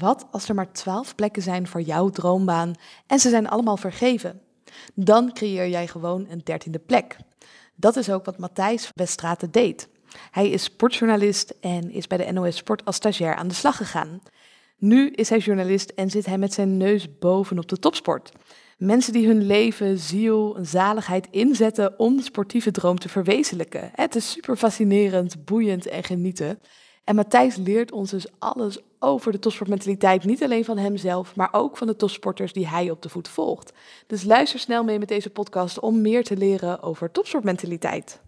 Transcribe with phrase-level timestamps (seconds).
[0.00, 2.74] Wat als er maar 12 plekken zijn voor jouw droombaan
[3.06, 4.40] en ze zijn allemaal vergeven?
[4.94, 7.16] Dan creëer jij gewoon een dertiende plek.
[7.74, 9.88] Dat is ook wat Matthijs Westraten deed.
[10.30, 14.20] Hij is sportjournalist en is bij de NOS Sport als stagiair aan de slag gegaan.
[14.78, 18.32] Nu is hij journalist en zit hij met zijn neus bovenop de topsport.
[18.78, 23.90] Mensen die hun leven, ziel en zaligheid inzetten om de sportieve droom te verwezenlijken.
[23.94, 26.58] Het is super fascinerend, boeiend en genieten.
[27.04, 30.24] En Matthijs leert ons dus alles over de topsportmentaliteit.
[30.24, 33.72] Niet alleen van hemzelf, maar ook van de topsporters die hij op de voet volgt.
[34.06, 38.20] Dus luister snel mee met deze podcast om meer te leren over topsportmentaliteit.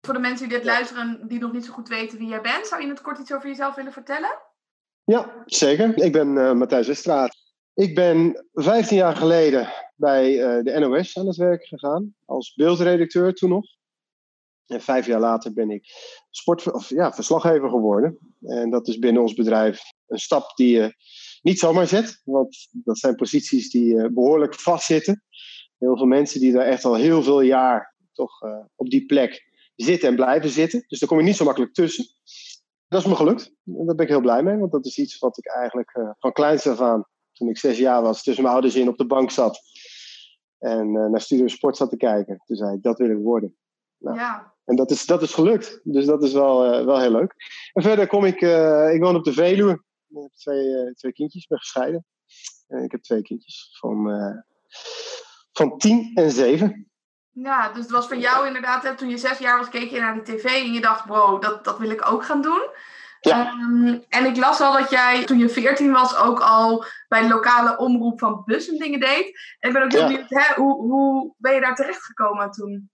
[0.00, 2.66] Voor de mensen die dit luisteren die nog niet zo goed weten wie jij bent,
[2.66, 4.38] zou je in het kort iets over jezelf willen vertellen?
[5.04, 5.98] Ja, zeker.
[5.98, 7.36] Ik ben uh, Matthijs Westraat.
[7.74, 13.34] Ik ben 15 jaar geleden bij uh, de NOS aan het werk gegaan, als beeldredacteur
[13.34, 13.64] toen nog.
[14.66, 15.84] En vijf jaar later ben ik
[16.30, 18.18] sport, of, ja, verslaggever geworden.
[18.40, 20.94] En dat is binnen ons bedrijf een stap die je
[21.42, 22.20] niet zomaar zet.
[22.24, 25.22] Want dat zijn posities die uh, behoorlijk vastzitten.
[25.78, 29.48] Heel veel mensen die daar echt al heel veel jaar toch uh, op die plek
[29.76, 30.84] zitten en blijven zitten.
[30.86, 32.04] Dus daar kom je niet zo makkelijk tussen.
[32.88, 33.46] Dat is me gelukt.
[33.64, 34.56] En daar ben ik heel blij mee.
[34.56, 37.78] Want dat is iets wat ik eigenlijk uh, van kleins af aan, toen ik zes
[37.78, 39.60] jaar was, tussen mijn ouders in op de bank zat.
[40.58, 42.42] En naar Studio Sport zat te kijken.
[42.44, 43.56] Toen zei ik, dat wil ik worden.
[43.98, 44.54] Nou, ja.
[44.70, 45.80] En dat is, dat is gelukt.
[45.82, 47.34] Dus dat is wel, uh, wel heel leuk.
[47.72, 49.72] En verder kom ik, uh, ik woon op de Veluwe.
[50.08, 52.06] Ik heb twee, uh, twee kindjes, ben gescheiden.
[52.68, 54.10] En ik heb twee kindjes van,
[55.52, 56.90] van tien en zeven.
[57.30, 60.00] Ja, dus het was voor jou inderdaad, hè, toen je zes jaar was, keek je
[60.00, 62.62] naar die tv en je dacht, wow, dat, dat wil ik ook gaan doen.
[63.20, 63.52] Ja.
[63.52, 67.28] Um, en ik las al dat jij toen je 14 was ook al bij de
[67.28, 69.40] lokale omroep van Bussen dingen deed.
[69.58, 72.90] En ik ben ook heel benieuwd, hè, hoe, hoe ben je daar terecht gekomen toen?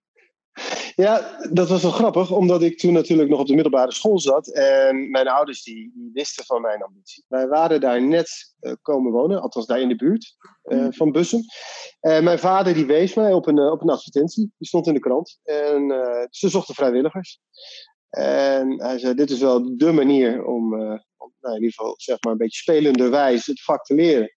[0.97, 4.53] Ja, dat was wel grappig, omdat ik toen natuurlijk nog op de middelbare school zat.
[4.53, 7.25] En mijn ouders die, die wisten van mijn ambitie.
[7.29, 11.45] Wij waren daar net uh, komen wonen, althans daar in de buurt uh, van Bussen.
[12.01, 14.95] En mijn vader die wees mij op een, uh, op een advertentie, die stond in
[14.95, 15.39] de krant.
[15.43, 15.89] En
[16.31, 17.41] ze zochten vrijwilligers.
[18.11, 20.75] En hij zei, dit is wel de manier om,
[21.17, 24.37] om nou, in ieder geval zeg maar een beetje spelenderwijs het vak te leren.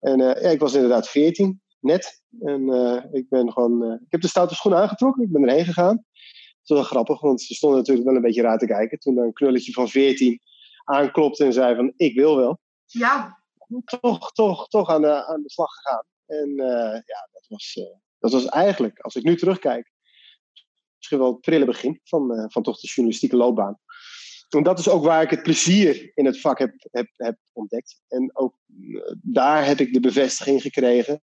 [0.00, 2.22] En ja, ik was inderdaad 14 net.
[2.40, 3.82] En uh, ik ben gewoon.
[3.82, 5.96] Uh, ik heb de stoute schoenen aangetrokken, ik ben erheen gegaan.
[5.96, 8.98] Dat is wel grappig, want ze stonden natuurlijk wel een beetje raar te kijken.
[8.98, 10.40] Toen een knulletje van 14
[10.84, 12.58] aanklopte en zei: van ik wil wel.
[12.86, 13.42] Ja.
[14.00, 16.04] Toch, toch, toch aan de, aan de slag gegaan.
[16.26, 17.80] En uh, ja, dat was,
[18.18, 19.92] dat was eigenlijk, als ik nu terugkijk,
[20.96, 23.78] misschien wel het prille begin van, van toch de journalistieke loopbaan.
[24.48, 28.00] En dat is ook waar ik het plezier in het vak heb, heb, heb ontdekt.
[28.08, 28.54] En ook
[29.22, 31.22] daar heb ik de bevestiging gekregen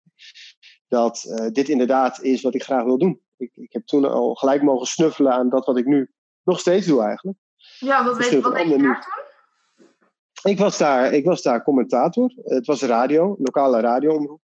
[0.88, 3.20] dat uh, dit inderdaad is wat ik graag wil doen.
[3.36, 6.10] Ik, ik heb toen al gelijk mogen snuffelen aan dat wat ik nu
[6.42, 7.38] nog steeds doe eigenlijk.
[7.78, 9.22] Ja, wat, weet, wat je daar toen?
[10.52, 12.32] Ik was daar, ik was daar commentator.
[12.42, 14.40] Het was radio, lokale radioomroep.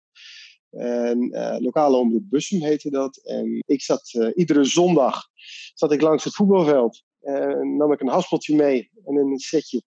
[0.70, 3.16] En uh, lokale omroep Bussum heette dat.
[3.16, 5.28] En ik zat uh, iedere zondag
[5.74, 7.02] zat ik langs het voetbalveld.
[7.28, 9.82] En nam ik een haspeltje mee en een setje.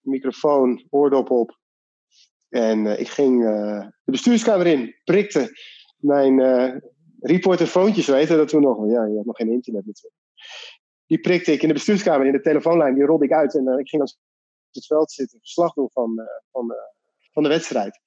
[0.00, 1.58] Microfoon, oordop op.
[2.48, 3.42] En uh, ik ging
[4.04, 5.52] de bestuurskamer in, prikte
[5.96, 6.40] mijn
[7.20, 8.90] reporterfoontjes, heette dat toen nog.
[8.90, 10.22] Ja, je had nog geen internet natuurlijk.
[11.06, 12.94] Die prikte ik in de bestuurskamer in de telefoonlijn.
[12.94, 14.08] Die rolde ik uit en ik ging op
[14.70, 15.38] het veld zitten.
[15.38, 16.74] Verslag doen van, van,
[17.32, 18.00] van de wedstrijd.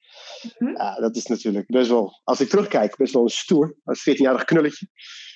[0.57, 0.71] Mhm.
[0.71, 3.75] Ja, dat is natuurlijk best wel, als ik terugkijk, best wel een stoer.
[3.83, 4.87] Als 14-jarig knulletje.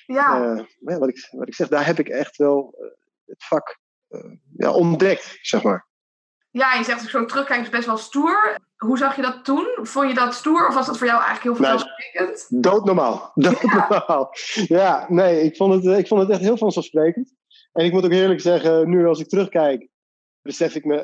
[0.06, 0.54] Ja.
[0.54, 2.76] Uh, wat, ik, wat ik zeg, daar heb ik echt wel
[3.26, 5.88] het vak uh, ja, ontdekt, zeg maar.
[6.52, 8.60] Ja, je zegt zo terugkijk, is best wel stoer.
[8.76, 9.68] Hoe zag je dat toen?
[9.82, 12.46] Vond je dat stoer of was dat voor jou eigenlijk heel vanzelfsprekend?
[12.50, 13.32] Nee, doodnormaal.
[13.36, 14.30] Doodnormaal.
[14.54, 14.64] Ja.
[14.68, 17.34] ja, nee, ik vond, het, ik vond het echt heel vanzelfsprekend.
[17.72, 19.88] En ik moet ook eerlijk zeggen, nu als ik terugkijk,
[20.42, 20.98] besef ik me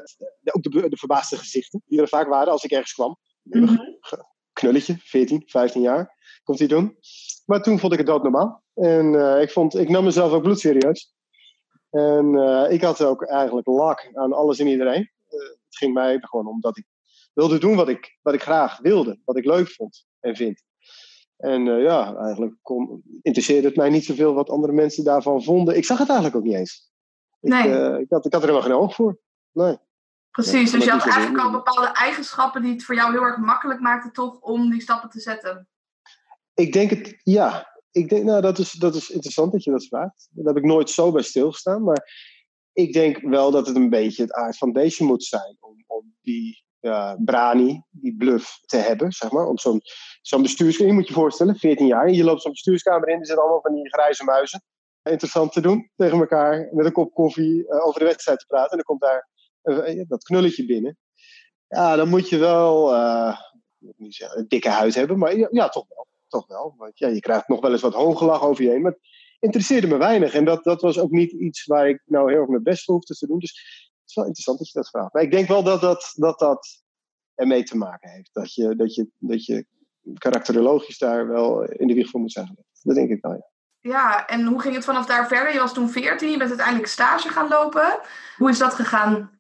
[0.43, 3.17] ook de, de verbaasde gezichten die er vaak waren als ik ergens kwam.
[3.41, 3.99] Mm -hmm.
[4.53, 6.97] Knulletje, 14, 15 jaar, komt hij doen.
[7.45, 8.63] Maar toen vond ik het doodnormaal.
[8.73, 11.13] En uh, ik, vond, ik nam mezelf ook bloedserieus.
[11.91, 15.11] En uh, ik had ook eigenlijk lak aan alles en iedereen.
[15.29, 16.85] Uh, het ging mij gewoon om dat ik
[17.33, 19.19] wilde doen wat ik, wat ik graag wilde.
[19.25, 20.63] Wat ik leuk vond en vind.
[21.37, 25.77] En ja, eigenlijk kon, interesseerde het mij niet zoveel wat andere mensen daarvan vonden.
[25.77, 26.91] Ik zag het eigenlijk ook niet eens.
[27.39, 27.69] Nee.
[27.69, 29.19] Ik, ik, had, ik had er helemaal geen oog voor.
[29.51, 29.77] Nee.
[30.31, 33.79] Precies, dus je had eigenlijk al bepaalde eigenschappen die het voor jou heel erg makkelijk
[33.79, 35.67] maakten toch om die stappen te zetten.
[36.53, 37.70] Ik denk het, ja.
[37.91, 40.27] Ik denk, nou, dat is, dat is interessant dat je dat vraagt.
[40.31, 41.83] Daar heb ik nooit zo bij stilgestaan.
[41.83, 42.09] Maar
[42.73, 45.57] ik denk wel dat het een beetje het aard van deze moet zijn.
[45.59, 46.63] Om, om die
[47.17, 49.45] brani, die bluff te hebben, zeg maar.
[49.45, 49.81] Om zo'n
[50.21, 52.09] zo'n bestuurskamer, je moet je voorstellen, 14 jaar.
[52.09, 54.63] Je loopt zo'n bestuurskamer in, er zitten allemaal van die grijze muizen.
[55.03, 58.71] Interessant te doen tegen elkaar, met een kop koffie uh, over de wedstrijd te praten.
[58.71, 59.29] En dan komt daar
[60.07, 60.97] dat knulletje binnen.
[61.67, 62.93] Ja, dan moet je wel,
[63.97, 66.07] niet zeggen, een dikke huid hebben, maar ja, toch wel.
[66.31, 66.75] Toch wel.
[66.77, 68.81] Want ja, je krijgt nog wel eens wat hoongelach over je heen.
[68.81, 69.01] Maar het
[69.39, 70.33] interesseerde me weinig.
[70.33, 72.93] En dat, dat was ook niet iets waar ik nou heel erg mijn best voor
[72.93, 73.39] hoefde te doen.
[73.39, 73.51] Dus
[73.99, 75.13] het is wel interessant dat je dat vraagt.
[75.13, 76.83] Maar ik denk wel dat dat, dat, dat
[77.35, 78.29] ermee te maken heeft.
[78.33, 79.65] Dat je, dat je, dat je
[80.17, 83.49] karakterologisch daar wel in de wieg voor moet zijn Dat denk ik wel, ja.
[83.79, 85.53] Ja, en hoe ging het vanaf daar verder?
[85.53, 87.99] Je was toen 14, je bent uiteindelijk stage gaan lopen.
[88.37, 89.39] Hoe is dat gegaan?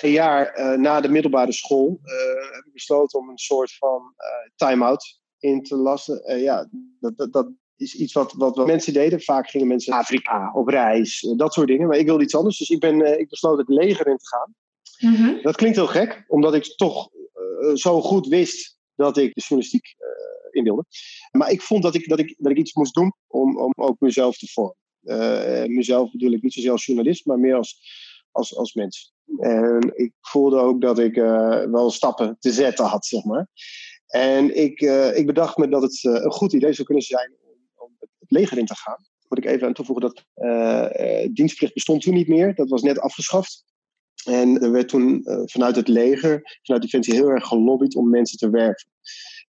[0.00, 4.14] Een jaar uh, na de middelbare school uh, heb ik besloten om een soort van
[4.16, 6.40] uh, time-out in te lassen.
[6.40, 6.68] ja,
[7.00, 9.20] dat, dat, dat is iets wat, wat, wat, mensen deden.
[9.20, 11.88] Vaak gingen mensen naar Afrika op reis, dat soort dingen.
[11.88, 14.54] Maar ik wilde iets anders, dus ik, ben, ik besloot het leger in te gaan.
[14.98, 15.42] Mm -hmm.
[15.42, 17.08] Dat klinkt heel gek, omdat ik toch
[17.74, 19.96] zo goed wist dat ik de journalistiek
[20.50, 20.84] in wilde.
[21.32, 24.00] Maar ik vond dat ik, dat ik, dat ik iets moest doen om, om ook
[24.00, 25.74] mezelf te vormen.
[25.74, 27.80] Mezelf bedoel ik niet zozeer als journalist, maar meer als,
[28.30, 29.12] als, als mens.
[29.38, 33.48] En ik voelde ook dat ik uh, wel stappen te zetten had, zeg maar.
[34.10, 37.84] En ik, uh, ik bedacht me dat het een goed idee zou kunnen zijn om,
[37.86, 39.06] om het leger in te gaan.
[39.28, 40.24] Moet ik even aan toevoegen dat
[41.34, 42.54] dienstplicht bestond toen niet meer.
[42.54, 43.64] Dat was net afgeschaft.
[44.24, 48.50] En er werd toen vanuit het leger, vanuit Defensie, heel erg gelobbyd om mensen te
[48.50, 48.88] werven.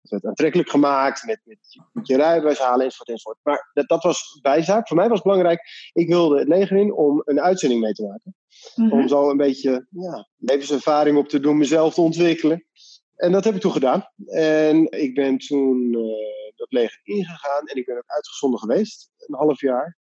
[0.01, 1.59] Het werd aantrekkelijk gemaakt met, met,
[1.93, 3.39] met je rijbewijs halen enzovoort enzovoort.
[3.43, 4.89] Maar dat, dat was bijzaak.
[4.89, 8.07] Voor mij was het belangrijk, ik wilde het leger in om een uitzending mee te
[8.07, 8.35] maken.
[8.75, 8.93] Mhm.
[8.93, 12.65] Om zo een beetje ja, levenservaring op te doen, mezelf te ontwikkelen.
[13.19, 14.09] En dat heb ik toen gedaan.
[14.27, 19.35] En ik ben toen uh, dat leger ingegaan en ik ben ook uitgezonden geweest, een
[19.35, 19.97] half jaar.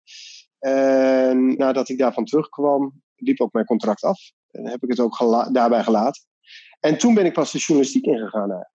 [0.58, 4.20] En nadat ik daarvan terugkwam, liep ook mijn contract af.
[4.50, 5.18] En heb ik het ook
[5.52, 6.22] daarbij gelaten.
[6.80, 8.50] En toen ben ik pas de journalistiek ingegaan.
[8.50, 8.68] En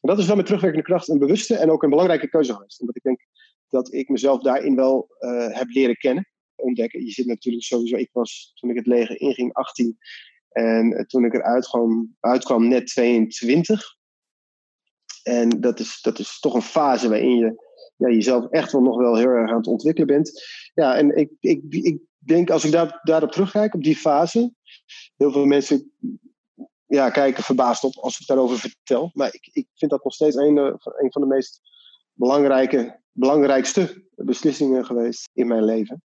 [0.00, 2.80] dat is wel met terugwerkende kracht een bewuste en ook een belangrijke keuze geweest.
[2.80, 3.20] Omdat ik denk
[3.68, 7.04] dat ik mezelf daarin wel uh, heb leren kennen, ontdekken.
[7.04, 9.98] Je zit natuurlijk sowieso, ik was toen ik het leger inging 18
[10.56, 13.96] en uh, toen ik eruit kwam, uitkwam net 22.
[15.22, 17.64] En dat is, dat is toch een fase waarin je
[17.96, 20.42] ja, jezelf echt wel nog wel heel erg aan het ontwikkelen bent.
[20.74, 24.52] Ja, en ik, ik, ik denk als ik daar, daarop terugkijk, op die fase,
[25.16, 25.92] heel veel mensen
[26.86, 29.10] ja, kijken verbaasd op als ik daarover vertel.
[29.14, 31.60] Maar ik, ik vind dat nog steeds een, eh, een van de meest
[32.12, 36.02] belangrijke, belangrijkste beslissingen geweest in mijn leven.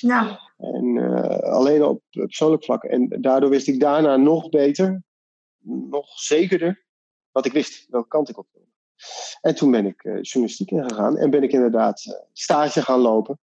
[0.00, 0.40] Ja.
[0.56, 2.84] En uh, alleen op persoonlijk vlak.
[2.84, 5.02] En daardoor wist ik daarna nog beter,
[5.64, 6.84] nog zekerder,
[7.30, 8.66] wat ik wist, welke kant ik op wilde.
[9.40, 13.40] En toen ben ik uh, journalistiek ingegaan en ben ik inderdaad uh, stage gaan lopen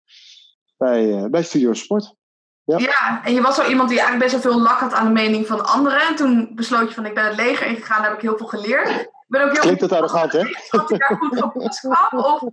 [0.77, 2.17] bij, bij Studio Sport.
[2.63, 2.77] Ja.
[2.77, 5.13] ja, en je was zo iemand die eigenlijk best wel veel lak had aan de
[5.13, 6.01] mening van anderen.
[6.01, 8.47] En toen besloot je van ik ben het leger ingegaan, daar heb ik heel veel
[8.47, 8.89] geleerd.
[8.89, 10.43] Ik ben ook heel Klinkt dat arrogant, hè?
[10.67, 12.41] Had ik daar goed op Of...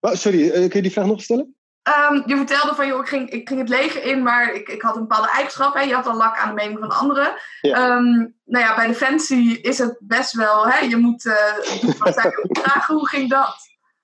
[0.00, 1.56] Oh, sorry, kun je die vraag nog stellen?
[1.82, 4.82] Um, je vertelde van, joh, ik ging, ik ging het leger in, maar ik, ik
[4.82, 5.74] had een bepaalde eigenschap.
[5.74, 5.80] Hè?
[5.80, 7.32] Je had al lak aan de mening van anderen.
[7.60, 7.96] Ja.
[7.96, 10.78] Um, nou ja, bij Defensie is het best wel, hè?
[10.78, 12.30] je moet uh, doen wat zij
[12.62, 12.94] vragen.
[12.94, 13.56] Hoe ging dat?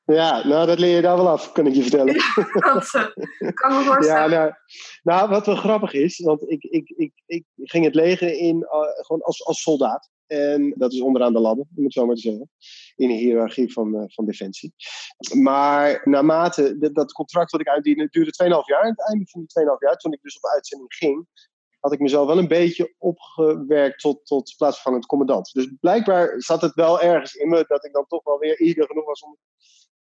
[0.04, 2.14] Ja, nou, dat leer je daar wel af, kan ik je vertellen.
[2.52, 4.30] dat uh, kan me voorstellen.
[4.30, 4.52] Ja, nou,
[5.02, 8.70] nou, wat wel grappig is, want ik, ik, ik, ik ging het leger in uh,
[8.94, 10.10] gewoon als, als soldaat.
[10.26, 12.50] En dat is onderaan de ladder, om het zo maar te zeggen.
[12.96, 14.74] In de hiërarchie van, uh, van Defensie.
[15.34, 18.82] Maar naarmate dat contract wat ik uitdiende, duurde 2,5 jaar.
[18.82, 21.26] En het einde van die 2,5 jaar, toen ik dus op uitzending ging,
[21.80, 25.52] had ik mezelf wel een beetje opgewerkt tot, tot plaatsvervangend commandant.
[25.52, 28.86] Dus blijkbaar zat het wel ergens in me dat ik dan toch wel weer eager
[28.86, 29.38] genoeg was om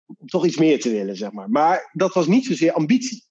[0.07, 1.51] om toch iets meer te willen, zeg maar.
[1.51, 3.27] Maar dat was niet zozeer ambitie.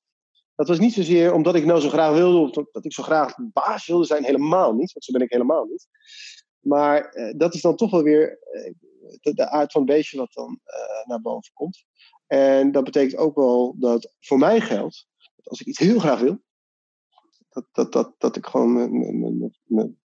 [0.55, 3.35] Dat was niet zozeer omdat ik nou zo graag wilde, of dat ik zo graag
[3.37, 4.91] baas wilde zijn, helemaal niet.
[4.91, 5.87] Want zo ben ik helemaal niet.
[6.63, 8.73] Maar eh, dat is dan toch wel weer eh,
[9.21, 11.85] de, de, aard van het beestje wat dan uh, naar boven komt.
[12.27, 16.19] En dat betekent ook wel dat voor mij geldt, dat als ik iets heel graag
[16.19, 16.41] wil,
[17.49, 18.73] dat, dat, dat, dat ik gewoon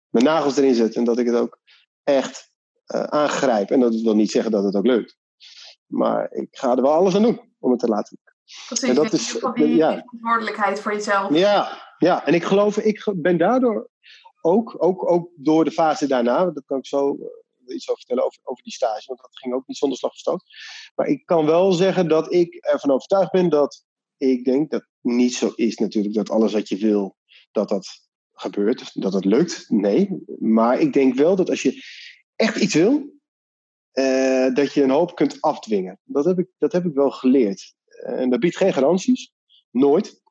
[0.08, 1.60] mijn nagels erin zet en dat ik het ook
[2.02, 2.50] echt
[3.08, 3.70] aangrijp.
[3.70, 5.18] En dat wil niet zeggen dat het ook lukt.
[5.86, 8.36] Maar ik ga er wel alles aan doen om het te laten lukken.
[8.66, 9.90] Precies, en dat is die ja.
[9.90, 11.34] verantwoordelijkheid voor jezelf.
[11.34, 13.90] Ja, ja, en ik geloof, ik ben daardoor
[14.42, 17.16] ook, ook, ook door de fase daarna, dat kan ik zo
[17.66, 20.10] uh, iets over vertellen over, over die stage, want dat ging ook niet zonder slag
[20.10, 20.44] verstoot.
[20.94, 23.84] Maar ik kan wel zeggen dat ik ervan overtuigd ben dat
[24.16, 27.16] ik denk dat niet zo is natuurlijk dat alles wat je wil,
[27.50, 27.86] dat dat
[28.32, 29.64] gebeurt, dat het lukt.
[29.68, 31.82] Nee, maar ik denk wel dat als je
[32.36, 33.12] echt iets wil,
[33.92, 36.00] uh, dat je een hoop kunt afdwingen.
[36.04, 37.74] Dat heb ik, dat heb ik wel geleerd.
[37.86, 39.32] En dat biedt geen garanties,
[39.70, 40.22] nooit.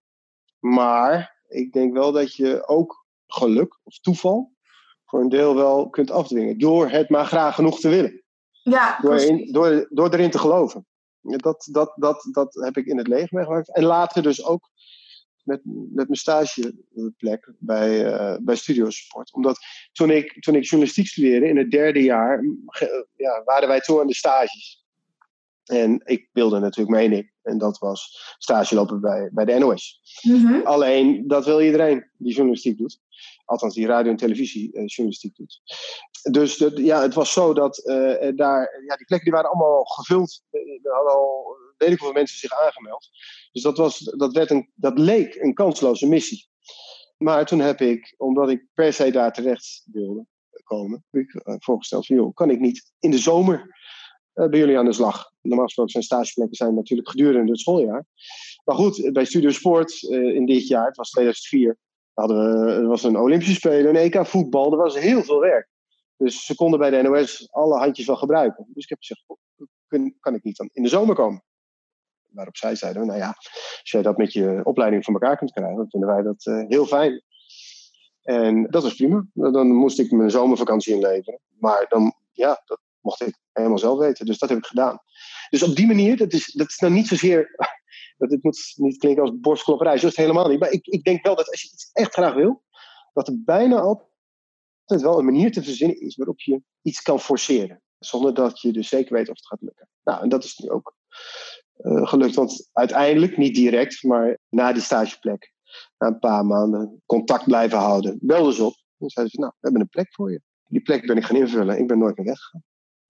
[0.60, 3.01] Maar ik denk wel dat je ook
[3.34, 4.52] geluk of toeval
[5.06, 6.58] voor een deel wel kunt afdwingen.
[6.58, 8.24] Door het maar graag genoeg te willen.
[8.64, 10.86] Ja, door, in, door, door erin te geloven.
[11.22, 13.76] Dat, dat, dat, dat heb ik in het leger meegemaakt.
[13.76, 14.70] En later dus ook
[15.44, 19.34] met, met mijn stageplek bij, uh, bij Studio Sport.
[19.34, 19.60] Omdat
[19.92, 22.44] toen ik, toen ik journalistiek studeerde, in het derde jaar,
[23.16, 24.81] ja, waren wij toen aan de stages.
[25.66, 30.02] En ik wilde natuurlijk mee En dat was stage lopen bij, bij de NOS.
[30.22, 30.62] Mhm.
[30.64, 33.00] Alleen, dat wil iedereen die journalistiek doet.
[33.46, 35.62] Althans, die radio- en televisiejournalistiek uh, doet.
[36.32, 39.84] Dus dat, ja, het was zo dat uh, daar, ja, die plekken die waren allemaal
[39.84, 40.44] gevuld.
[40.52, 43.10] Er hadden al ik hoeveel mensen zich aangemeld.
[43.52, 46.50] Dus dat, was, dat, werd een, dat leek een kansloze missie.
[47.18, 50.26] Maar toen heb ik, omdat ik per se daar terecht wilde
[50.64, 53.80] komen, heb ik voorgesteld van, joh, kan ik niet in de zomer
[54.34, 55.32] bij jullie aan de slag?
[55.42, 58.06] Normaal gesproken zijn stageplekken zijn natuurlijk gedurende het schooljaar.
[58.64, 61.78] Maar goed, bij Studio Sport uh, in dit jaar, het was 2004,
[62.14, 65.70] hadden we, er was een Olympische Spelen, een EK voetbal, er was heel veel werk.
[66.18, 68.68] Dus ze konden bij de NOS alle handjes wel gebruiken.
[68.74, 69.24] Dus ik heb gezegd,
[70.20, 71.44] kan ik niet dan in de zomer komen?
[72.32, 73.28] waarop zij zeiden, nou ja,
[73.82, 76.68] als jij dat met je opleiding voor elkaar kunt krijgen, dan vinden wij dat uh,
[76.68, 77.24] heel fijn.
[78.22, 79.26] En dat was prima.
[79.34, 81.40] Dan moest ik mijn zomervakantie inleveren.
[81.60, 84.26] Maar dan, ja, dat mocht ik helemaal zelf weten.
[84.26, 85.00] Dus dat heb ik gedaan.
[85.50, 87.56] Dus op die manier, dat is, dat is nou niet zozeer,
[88.18, 90.60] dat het moet niet klinken als borstklopperij, zo is het helemaal niet.
[90.60, 92.64] Maar ik, ik denk wel dat als je iets echt graag wil,
[93.14, 97.82] dat er bijna altijd wel een manier te verzinnen is waarop je iets kan forceren.
[98.00, 99.88] Zonder dat je dus zeker weet of het gaat lukken.
[100.04, 100.96] Nou, en dat is nu ook
[101.78, 102.36] uh, gelukt.
[102.36, 105.54] Want uiteindelijk, niet direct, maar na die stageplek,
[105.98, 108.18] na een paar maanden, contact blijven houden.
[108.22, 110.42] Belden ze op en zeiden ze, nou, we hebben een plek voor je.
[110.68, 111.78] Die plek ben ik gaan invullen.
[111.78, 112.64] Ik ben nooit meer weggegaan.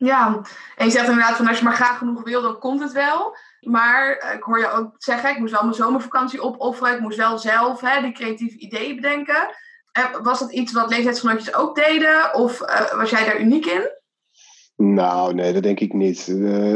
[0.03, 0.41] Ja,
[0.75, 3.35] en je zegt inderdaad van als je maar graag genoeg wil, dan komt het wel.
[3.59, 6.93] Maar eh, ik hoor je ook zeggen, ik moest wel mijn zomervakantie opofferen.
[6.93, 9.55] Ik moest wel zelf hè, die creatieve ideeën bedenken.
[9.97, 12.33] Uh, was dat iets wat leeftijdsgenootjes ook deden?
[12.33, 12.59] Of
[12.95, 13.89] was jij daar uniek in?
[14.75, 16.27] Nou, nee, dat denk ik niet.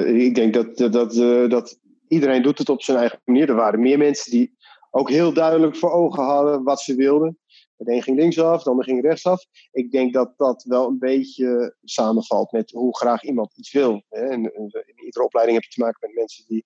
[0.05, 1.13] ik denk dat, dat, dat,
[1.49, 3.49] dat iedereen doet het op zijn eigen manier.
[3.49, 4.57] Er waren meer mensen die
[4.91, 7.37] ook heel duidelijk voor ogen hadden wat ze wilden.
[7.77, 9.45] De een ging linksaf, de ander ging rechtsaf.
[9.71, 14.03] Ik denk dat dat wel een beetje samenvalt met hoe graag iemand iets wil.
[14.09, 14.51] In
[15.03, 16.63] iedere opleiding heb je te maken met mensen die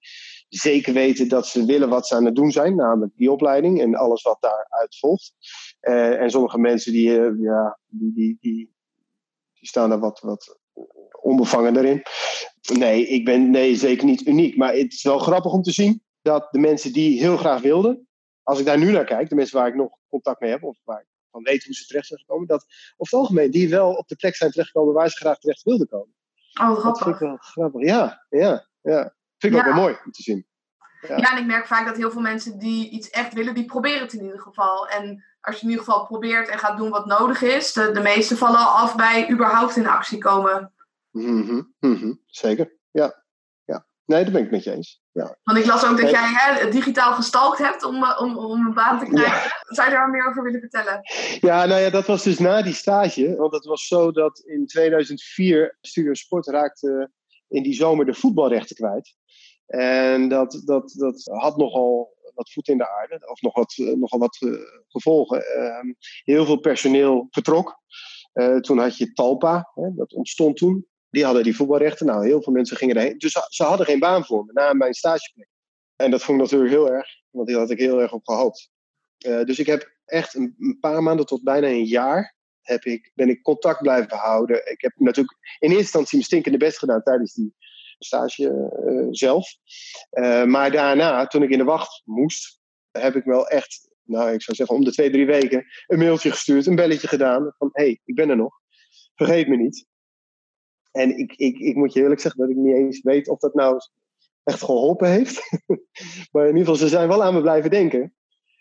[0.49, 3.95] zeker weten dat ze willen wat ze aan het doen zijn, namelijk die opleiding en
[3.95, 5.33] alles wat daaruit volgt.
[5.79, 8.73] Eh, en sommige mensen die, eh, ja, die, die, die,
[9.53, 10.59] die staan daar wat, wat
[11.21, 12.01] onbevangen erin.
[12.73, 14.57] Nee, ik ben nee, zeker niet uniek.
[14.57, 18.07] Maar het is wel grappig om te zien dat de mensen die heel graag wilden,
[18.49, 20.77] als ik daar nu naar kijk, de mensen waar ik nog contact mee heb, of
[20.83, 22.63] waar ik van weet hoe ze terecht zijn gekomen, dat
[22.97, 25.87] over het algemeen die wel op de plek zijn terechtgekomen waar ze graag terecht wilden
[25.87, 26.15] komen.
[26.61, 26.83] Oh, grappig.
[26.83, 27.81] Dat vind ik wel grappig.
[27.81, 29.15] Ja, ja, ja.
[29.37, 30.47] Vind ik ook wel mooi om te zien.
[31.07, 31.17] Ja.
[31.17, 31.31] ja.
[31.31, 34.13] en ik merk vaak dat heel veel mensen die iets echt willen, die proberen het
[34.13, 34.87] in ieder geval.
[34.87, 38.01] En als je in ieder geval probeert en gaat doen wat nodig is, de, de
[38.01, 40.73] meeste vallen al af bij überhaupt in actie komen.
[41.11, 43.23] Mm -hmm, Zeker, ja.
[43.63, 43.85] ja.
[44.05, 45.01] Nee, dat ben ik met je eens.
[45.19, 45.37] Ja.
[45.43, 48.73] Want ik las ook dat jij hè, digitaal gestalkt hebt om, eh, om, om een
[48.73, 49.51] baan te krijgen.
[49.67, 51.01] Zou je daar meer over willen vertellen?
[51.39, 53.35] Ja, nou ja, dat was dus na die stage.
[53.35, 57.11] Want het was zo dat in 2004 Studio Sport raakte
[57.47, 59.15] in die zomer de voetbalrechten kwijt.
[59.65, 63.93] En dat, dat, dat had nogal wat voet in de aarde, of nog wat, eh,
[63.93, 65.43] nogal wat uh, gevolgen.
[65.57, 67.79] Uh, heel veel personeel vertrok.
[68.33, 70.87] Uh, toen had je Talpa, hè, dat ontstond toen.
[71.09, 72.05] Die hadden die voetbalrechten.
[72.05, 73.17] Nou, heel veel mensen gingen erheen.
[73.17, 75.47] Dus ze, hadden geen baan voor me na mijn stageplek.
[75.95, 78.69] En dat vond ik natuurlijk heel erg, want die had ik heel erg op gehoopt.
[79.25, 83.29] Uh, dus ik heb echt een, paar maanden tot bijna een jaar heb ik, ben
[83.29, 84.71] ik contact blijven houden.
[84.71, 87.53] Ik heb natuurlijk in eerste instantie mijn stinkende best gedaan tijdens die
[87.99, 89.47] stage uh, zelf.
[90.11, 92.59] Uh, maar daarna, toen ik in de wacht moest,
[92.91, 96.31] heb ik wel echt, nou ik zou zeggen om de twee, drie weken, een mailtje
[96.31, 98.53] gestuurd, een belletje gedaan van hé, hey, ik ben er nog.
[99.15, 99.87] Vergeet me niet.
[100.91, 103.53] En ik, ik, ik moet je eerlijk zeggen dat ik niet eens weet of dat
[103.53, 103.79] nou
[104.43, 105.49] echt geholpen heeft.
[106.31, 108.13] maar in ieder geval, ze zijn wel aan me blijven denken.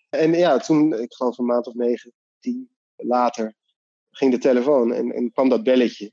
[0.08, 3.54] En ja, toen, ik geloof een maand of negen, tien later,
[4.10, 6.12] ging de telefoon en, en kwam dat belletje.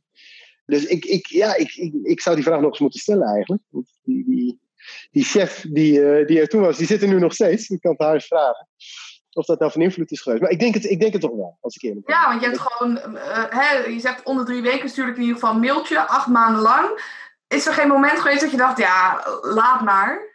[0.65, 3.61] Dus ik, ik, ja, ik, ik, ik zou die vraag nog eens moeten stellen eigenlijk.
[4.03, 4.59] Die, die,
[5.11, 7.69] die chef die, uh, die er toen was, die zit er nu nog steeds.
[7.69, 8.67] Ik kan het haar eens vragen
[9.35, 10.41] of dat nou van invloed is geweest.
[10.41, 12.15] Maar ik denk het, ik denk het toch wel, als ik eerlijk ben.
[12.15, 15.21] Ja, want je hebt gewoon, uh, hè, je zegt onder drie weken stuur ik in
[15.21, 17.13] ieder geval een mailtje, acht maanden lang.
[17.47, 20.33] Is er geen moment geweest dat je dacht, ja, laat maar?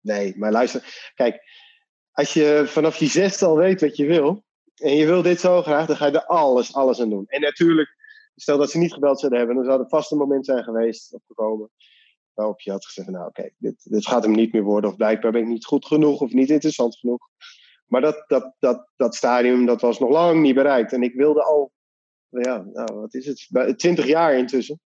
[0.00, 1.42] Nee, maar luister, kijk,
[2.12, 5.62] als je vanaf je zesde al weet wat je wil, en je wil dit zo
[5.62, 7.24] graag, dan ga je er alles, alles aan doen.
[7.26, 7.96] En natuurlijk,
[8.36, 11.14] stel dat ze niet gebeld zouden hebben, dan zou er vast een moment zijn geweest,
[11.14, 11.70] opgekomen,
[12.32, 15.32] waarop je had gezegd, nou oké, dit, dit gaat hem niet meer worden, of blijkbaar
[15.32, 17.28] ben ik niet goed genoeg, of niet interessant genoeg.
[17.86, 20.92] Maar dat, dat, dat, dat stadium dat was nog lang niet bereikt.
[20.92, 21.72] En ik wilde al,
[22.28, 24.80] ja, nou, wat is het, twintig jaar intussen,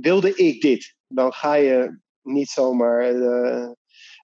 [0.00, 0.94] wilde ik dit.
[1.06, 3.68] Dan ga je niet zomaar uh,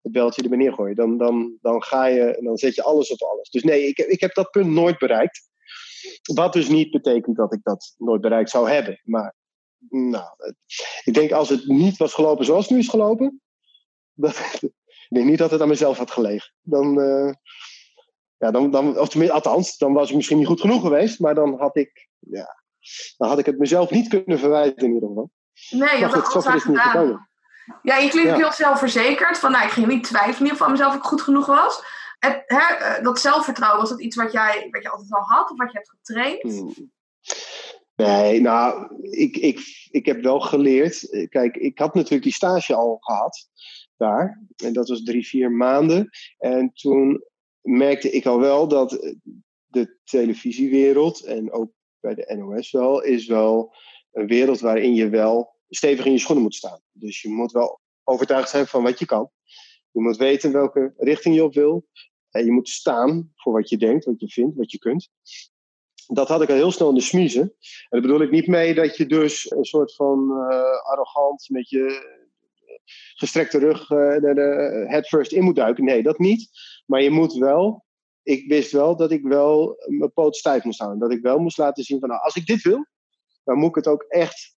[0.03, 0.97] het beltje er weer neergooien.
[0.97, 3.51] Dan, dan, dan ga je, dan zet je alles op alles.
[3.51, 5.51] Dus nee, ik, ik heb dat punt nooit bereikt.
[6.35, 9.01] Wat dus niet betekent dat ik dat nooit bereikt zou hebben.
[9.05, 9.35] Maar
[9.89, 10.27] nou,
[11.05, 13.41] ik denk als het niet was gelopen zoals het nu is gelopen,
[14.25, 16.53] dat, ik denk niet dat het aan mezelf had gelegen.
[16.61, 17.33] Dan, uh,
[18.43, 21.35] ja, dan, dan, of tenminste, althans, dan was ik misschien niet goed genoeg geweest, maar
[21.35, 22.63] dan had ik, ja,
[23.17, 25.31] dan had ik het mezelf niet kunnen verwijten in ieder geval.
[25.71, 27.29] Nee, je had alles niet gedaan.
[27.83, 29.39] Ja, je klinkt heel zelfverzekerd.
[29.39, 31.85] Van, nou, ik ging niet twijfelen of aan mezelf ik goed genoeg was.
[32.19, 35.51] Het, hè, eh, dat zelfvertrouwen, was dat iets wat, jij, wat je altijd al had
[35.51, 36.43] of wat je hebt getraind?
[36.43, 36.91] Hmm.
[37.95, 41.27] Nee, nou, ik, ik, ik heb wel geleerd.
[41.29, 43.49] Kijk, ik had natuurlijk die stage al gehad
[43.97, 44.43] daar.
[44.57, 46.09] En dat was drie, vier maanden.
[46.39, 47.23] En toen
[47.63, 49.15] merkte ik al wel dat
[49.67, 53.75] de televisiewereld en ook bij de NOS wel, is wel
[54.13, 56.81] een wereld waarin je wel stevig in je schoenen moet staan.
[56.93, 59.31] Dus je moet wel overtuigd zijn van wat je kan.
[59.91, 61.87] Je moet weten welke richting je op wil.
[62.31, 65.09] En je moet staan voor wat je denkt, wat je vindt, wat je kunt.
[66.07, 67.43] Dat had ik al heel snel in de smiezen.
[67.43, 67.53] En
[67.89, 72.11] daar bedoel ik niet mee dat je dus een soort van uh, arrogant met je
[73.15, 75.85] gestrekte rug uh, de head first in moet duiken.
[75.85, 76.51] Nee, dat niet.
[76.93, 77.85] Maar je moet wel,
[78.23, 81.01] ik wist wel dat ik wel mijn poot stijf moest houden.
[81.01, 82.87] Dat ik wel moest laten zien van nou, als ik dit wil,
[83.45, 84.57] dan moet ik het ook echt,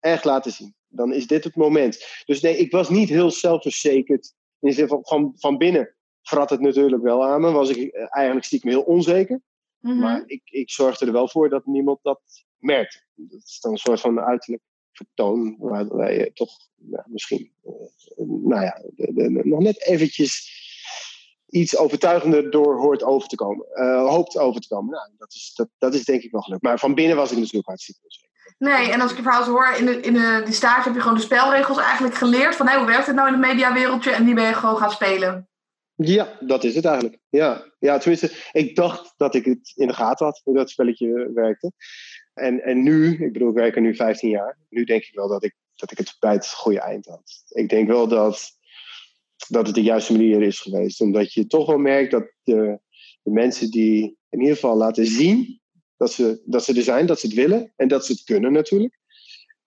[0.00, 0.74] echt laten zien.
[0.88, 2.22] Dan is dit het moment.
[2.24, 4.34] Dus nee, ik was niet heel zelfverzekerd.
[4.58, 7.50] In de zin van, van, van binnen vrat het natuurlijk wel aan me.
[7.50, 9.40] Was ik eigenlijk stiekem heel onzeker.
[9.78, 9.98] Mhm.
[9.98, 12.20] Maar ik, ik zorgde er wel voor dat niemand dat
[12.58, 13.04] merkte.
[13.14, 14.62] Dat is dan een soort van uiterlijk
[14.92, 20.64] vertoon waar je toch nou, misschien uh, nou ja, de, de, nog net eventjes
[21.56, 23.66] iets overtuigender door hoort over te komen.
[23.74, 24.90] Uh, hoopt over te komen.
[24.90, 26.62] Nou, dat, is, dat, dat is denk ik wel gelukt.
[26.62, 28.24] Maar van binnen was ik natuurlijk hartstikke onzeker.
[28.58, 30.94] Nee, en als ik je verhaal zo hoor, in, de, in de, die stage heb
[30.94, 32.56] je gewoon de spelregels eigenlijk geleerd.
[32.56, 34.10] Van hoe werkt het nou in het mediawereldje?
[34.10, 35.48] En die ben je gewoon gaan spelen.
[35.94, 37.18] Ja, dat is het eigenlijk.
[37.28, 41.30] Ja, ja tenminste, ik dacht dat ik het in de gaten had, hoe dat spelletje
[41.34, 41.72] werkte.
[42.34, 44.58] En, en nu, ik bedoel, ik werk er nu 15 jaar.
[44.68, 47.42] Nu denk ik wel dat ik, dat ik het bij het goede eind had.
[47.48, 48.50] Ik denk wel dat,
[49.48, 51.00] dat het de juiste manier is geweest.
[51.00, 52.80] Omdat je toch wel merkt dat de,
[53.22, 55.60] de mensen die in ieder geval laten zien
[55.96, 58.52] dat ze, dat ze er zijn, dat ze het willen en dat ze het kunnen
[58.52, 58.98] natuurlijk,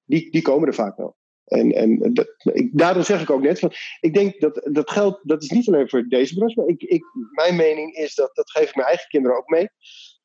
[0.03, 1.17] die, die komen er vaak wel.
[1.45, 5.19] En, en dat, ik, daarom zeg ik ook net, van, ik denk dat dat geldt,
[5.23, 8.51] dat is niet alleen voor deze branche, maar ik, ik, mijn mening is dat, dat
[8.51, 9.69] geef ik mijn eigen kinderen ook mee,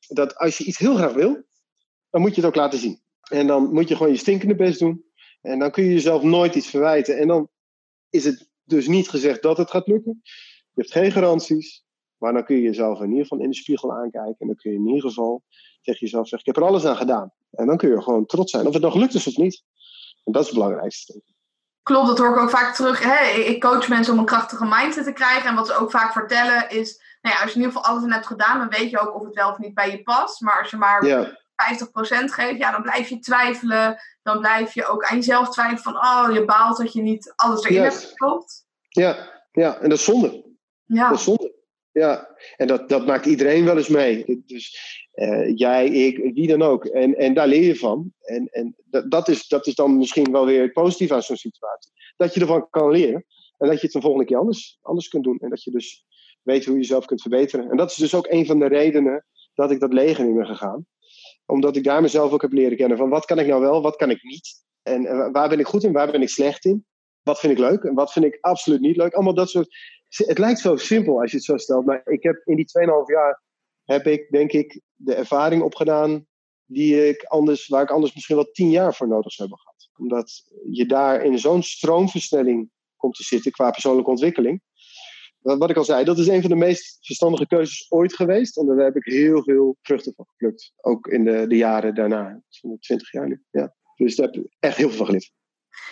[0.08, 1.44] dat als je iets heel graag wil,
[2.10, 3.02] dan moet je het ook laten zien.
[3.30, 5.04] En dan moet je gewoon je stinkende best doen.
[5.40, 7.18] En dan kun je jezelf nooit iets verwijten.
[7.18, 7.50] En dan
[8.10, 10.20] is het dus niet gezegd dat het gaat lukken.
[10.22, 11.84] Je hebt geen garanties.
[12.18, 14.36] Maar dan kun je jezelf in ieder geval in de spiegel aankijken.
[14.38, 15.42] En dan kun je in ieder geval
[15.82, 17.32] tegen jezelf zeggen: Ik heb er alles aan gedaan.
[17.50, 18.66] En dan kun je gewoon trots zijn.
[18.66, 19.62] Of het nog gelukt is of niet.
[20.24, 21.22] En dat is het belangrijkste.
[21.82, 23.02] Klopt, dat hoor ik ook vaak terug.
[23.36, 25.48] Ik coach mensen om een krachtige mindset te krijgen.
[25.48, 28.04] En wat ze ook vaak vertellen is: nou ja, als je in ieder geval alles
[28.04, 30.40] in hebt gedaan, dan weet je ook of het wel of niet bij je past.
[30.40, 31.42] Maar als je maar ja.
[31.54, 33.98] 50% geeft, ja, dan blijf je twijfelen.
[34.22, 37.64] Dan blijf je ook aan jezelf twijfelen van, oh, je baalt dat je niet alles
[37.64, 38.66] erin hebt gestopt.
[38.88, 40.44] Ja, ja, en dat is zonde.
[40.84, 41.08] Ja.
[41.08, 41.54] Dat is zonde.
[41.92, 44.42] Ja, en dat, dat maakt iedereen wel eens mee.
[44.46, 44.78] Dus
[45.14, 46.84] uh, jij, ik, wie dan ook.
[46.84, 48.12] En, en daar leer je van.
[48.20, 51.36] En, en dat, dat, is, dat is dan misschien wel weer het positieve aan zo'n
[51.36, 51.90] situatie.
[52.16, 53.24] Dat je ervan kan leren.
[53.58, 55.38] En dat je het de volgende keer anders, anders kunt doen.
[55.38, 56.04] En dat je dus
[56.42, 57.70] weet hoe je jezelf kunt verbeteren.
[57.70, 60.46] En dat is dus ook een van de redenen dat ik dat leger in ben
[60.46, 60.86] gegaan
[61.46, 63.96] omdat ik daar mezelf ook heb leren kennen van wat kan ik nou wel, wat
[63.96, 64.62] kan ik niet.
[64.82, 66.86] En waar ben ik goed in, waar ben ik slecht in.
[67.22, 69.14] Wat vind ik leuk en wat vind ik absoluut niet leuk.
[69.14, 69.76] Allemaal dat soort.
[70.08, 71.86] Het lijkt zo simpel als je het zo stelt.
[71.86, 73.42] Maar ik heb in die 2,5 jaar
[73.84, 76.26] heb ik denk ik de ervaring opgedaan
[76.64, 79.90] die ik anders, waar ik anders misschien wel 10 jaar voor nodig zou hebben gehad.
[79.96, 84.62] Omdat je daar in zo'n stroomversnelling komt te zitten qua persoonlijke ontwikkeling
[85.44, 88.56] wat ik al zei, dat is een van de meest verstandige keuzes ooit geweest.
[88.56, 90.72] En daar heb ik heel veel vruchten van geplukt.
[90.76, 92.40] Ook in de, de jaren daarna,
[92.80, 93.42] 20 jaar nu.
[93.50, 93.74] Ja.
[93.96, 95.32] Dus daar heb ik echt heel veel van geleerd.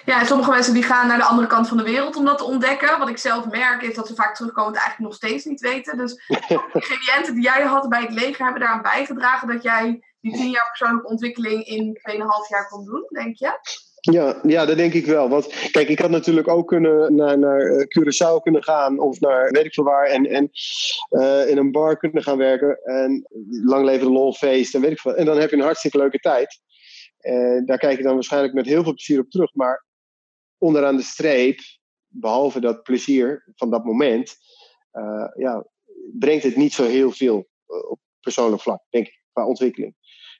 [0.05, 2.39] Ja, en sommige mensen die gaan naar de andere kant van de wereld om dat
[2.39, 2.99] te ontdekken.
[2.99, 5.97] Wat ik zelf merk is dat ze vaak terugkomen het eigenlijk nog steeds niet weten.
[5.97, 6.15] Dus
[6.49, 10.51] de ingrediënten die jij had bij het leger hebben daaraan bijgedragen dat jij die 10
[10.51, 12.17] jaar persoonlijke ontwikkeling in 2,5
[12.49, 13.59] jaar kon doen, denk je?
[14.11, 15.29] Ja, ja, dat denk ik wel.
[15.29, 19.51] Want kijk, ik had natuurlijk ook kunnen naar, naar eh, Curaçao kunnen gaan of naar
[19.51, 20.51] weet ik veel waar en, en
[21.11, 23.27] uh, in een bar kunnen gaan werken en
[23.65, 25.15] lang leven de lolfeest en weet ik veel.
[25.15, 26.61] En dan heb je een hartstikke leuke tijd.
[27.19, 29.55] En daar kijk je dan waarschijnlijk met heel veel plezier op terug.
[29.55, 29.85] Maar
[30.59, 31.59] onderaan de streep,
[32.09, 34.37] behalve dat plezier van dat moment,
[35.37, 35.67] ja,
[36.19, 39.95] brengt het niet zo heel veel op persoonlijk vlak, denk ik, qua ontwikkeling.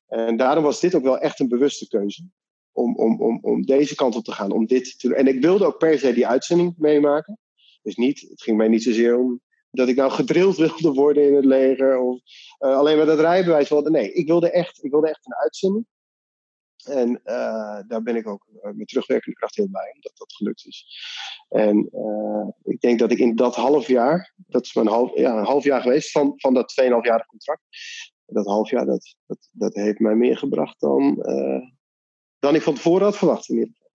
[0.07, 2.23] En daarom was dit ook wel echt een bewuste keuze
[2.73, 4.53] om, om, om, om deze kant op te gaan.
[4.53, 7.39] Om dit en ik wilde ook per se die uitzending meemaken.
[7.83, 11.35] Dus niet, het ging mij niet zozeer om dat ik nou gedrild wilde worden in
[11.35, 12.21] het leger of
[12.61, 13.91] uh, alleen maar dat rijbewijs wilde.
[13.91, 15.87] Nee, ik wilde echt, ik wilde echt een uitzending.
[16.83, 20.87] En uh, daar ben ik ook met terugwerkende kracht heel blij dat dat gelukt is.
[21.49, 21.91] En
[22.63, 25.65] ik denk dat ik in dat half jaar, dat is mijn half, ja, een half
[25.65, 27.63] jaar geweest van, van dat 2,5-jarig contract.
[28.27, 31.17] Dat half jaar, dat, dat, dat heeft mij meer gebracht dan,
[32.43, 33.91] dan ik van tevoren had verwacht in ieder geval.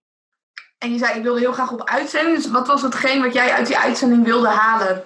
[0.78, 2.36] En je zei, ik wilde heel graag op uitzending.
[2.36, 5.04] Dus wat was hetgeen wat jij uit die uitzending wilde halen?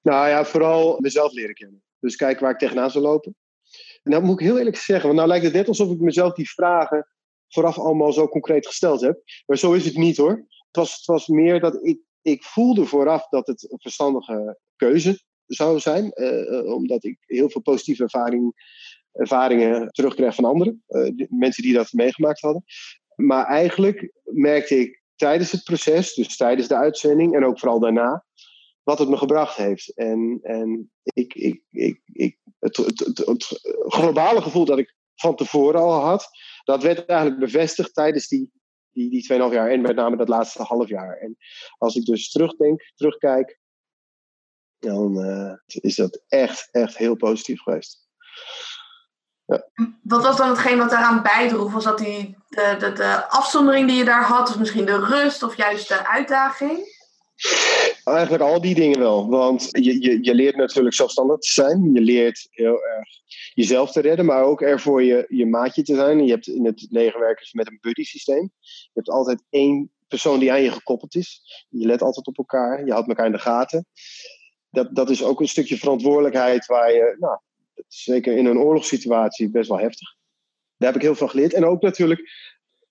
[0.00, 1.82] Nou ja, vooral mezelf leren kennen.
[2.00, 3.36] Dus kijken waar ik tegenaan zou lopen.
[4.02, 6.34] En dat moet ik heel eerlijk zeggen, want nou lijkt het net alsof ik mezelf
[6.34, 7.08] die vragen
[7.48, 9.22] vooraf allemaal zo concreet gesteld heb.
[9.46, 10.46] Maar zo is het niet hoor.
[10.66, 15.20] Het was, het was meer dat ik, ik voelde vooraf dat het een verstandige keuze
[15.46, 16.10] zou zijn.
[16.14, 18.54] Uh, omdat ik heel veel positieve ervaring,
[19.12, 20.82] ervaringen terugkreeg van anderen.
[20.88, 22.64] Uh, mensen die dat meegemaakt hadden.
[23.14, 28.24] Maar eigenlijk merkte ik tijdens het proces, dus tijdens de uitzending en ook vooral daarna,
[28.82, 29.96] wat het me gebracht heeft.
[29.96, 35.80] En, en ik, ik, ik, ik, het, het, het, globale gevoel dat ik van tevoren
[35.80, 36.28] al had,
[36.64, 38.50] dat werd eigenlijk bevestigd tijdens die,
[38.90, 41.16] die, die 2,5 jaar en met name dat laatste half jaar.
[41.16, 41.36] En
[41.78, 43.60] als ik dus terugdenk, terugkijk,
[44.78, 48.08] dan uh, is dat echt, echt heel positief geweest.
[49.46, 49.68] Ja.
[50.02, 51.72] Wat was dan hetgeen wat daaraan bijdroeg?
[51.72, 55.42] Was dat die, de, de, de afzondering die je daar had, of misschien de rust,
[55.42, 57.00] of juist de uitdaging?
[58.04, 59.28] Eigenlijk al die dingen wel.
[59.28, 61.92] Want je, je, je leert natuurlijk zelfstandig te zijn.
[61.92, 63.08] Je leert heel erg
[63.54, 66.24] jezelf te redden, maar ook er voor je, je maatje te zijn.
[66.24, 68.50] Je hebt in het legerwerkers met een buddy systeem.
[68.60, 71.42] Je hebt altijd één persoon die aan je gekoppeld is.
[71.68, 72.84] Je let altijd op elkaar.
[72.84, 73.86] Je houdt elkaar in de gaten.
[74.70, 77.38] Dat, dat is ook een stukje verantwoordelijkheid waar je, nou,
[77.88, 80.16] zeker in een oorlogssituatie, best wel heftig.
[80.76, 81.52] Daar heb ik heel veel geleerd.
[81.52, 82.20] En ook natuurlijk,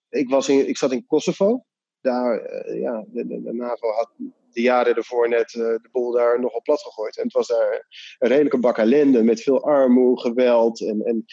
[0.10, 1.66] ik, was in, ik zat in Kosovo.
[2.02, 4.12] Daar, uh, ja, de, NAVO had
[4.52, 7.18] de jaren ervoor net uh, de boel daar nogal plat gegooid.
[7.18, 7.88] En het was daar
[8.20, 11.26] een redelijke bak ellende met veel armoede, geweld en, en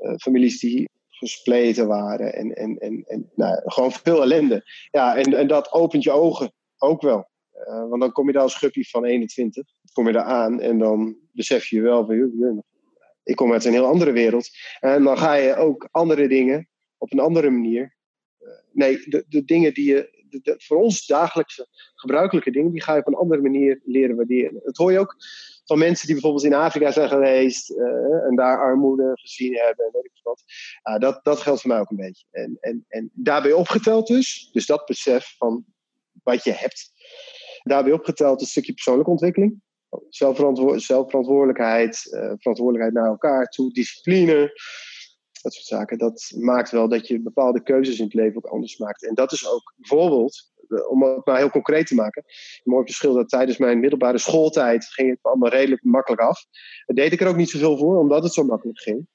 [0.00, 2.34] uh, families die gespleten waren.
[2.34, 4.62] En, en, en, en nou, gewoon veel ellende.
[4.90, 7.28] Ja, en, en dat opent je ogen ook wel.
[7.88, 11.16] Want dan kom je daar als guppie van 21, kom je daar aan en dan
[11.32, 12.64] besef je wel van,
[13.28, 14.48] ik kom uit een heel andere wereld.
[14.80, 17.96] En dan ga je ook andere dingen op een andere manier.
[18.40, 22.82] Uh, nee, de, de dingen die je de, de, voor ons dagelijkse gebruikelijke dingen, die
[22.82, 24.60] ga je op een andere manier leren waarderen.
[24.64, 25.16] Dat hoor je ook
[25.64, 29.90] van mensen die bijvoorbeeld in Afrika zijn geweest uh, en daar armoede gezien hebben en
[29.92, 30.42] weet ik wat.
[30.84, 32.24] Uh, dat, dat geldt voor mij ook een beetje.
[32.30, 35.64] En, en, en daarbij opgeteld dus, dus dat besef van
[36.22, 36.92] wat je hebt.
[37.62, 39.60] Daarbij opgeteld een stukje persoonlijke ontwikkeling.
[40.08, 44.52] Zelfverantwoord, zelfverantwoordelijkheid, uh, verantwoordelijkheid naar elkaar toe, discipline
[45.42, 45.98] dat soort zaken.
[45.98, 49.06] Dat maakt wel dat je bepaalde keuzes in het leven ook anders maakt.
[49.06, 52.84] En dat is ook bijvoorbeeld, eh, om het maar heel concreet te maken, een mooi
[52.84, 56.44] verschil dat tijdens mijn middelbare schooltijd ging het allemaal redelijk makkelijk af.
[56.86, 59.06] Daar deed ik er ook niet zoveel voor, omdat het zo makkelijk ging.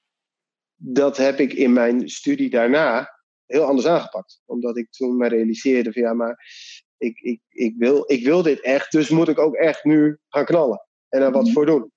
[0.76, 3.10] Dat heb ik in mijn studie daarna
[3.46, 4.42] heel anders aangepakt.
[4.46, 6.46] Omdat ik toen me realiseerde van ja, maar
[7.04, 10.46] ik, ik, ik, wil, ik wil dit echt, dus moet ik ook echt nu gaan
[10.46, 10.88] knallen.
[11.10, 11.92] En er wat voor doen.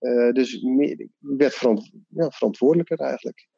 [0.00, 3.48] Uh, dus meer, ik werd verant, ja, verantwoordelijker eigenlijk.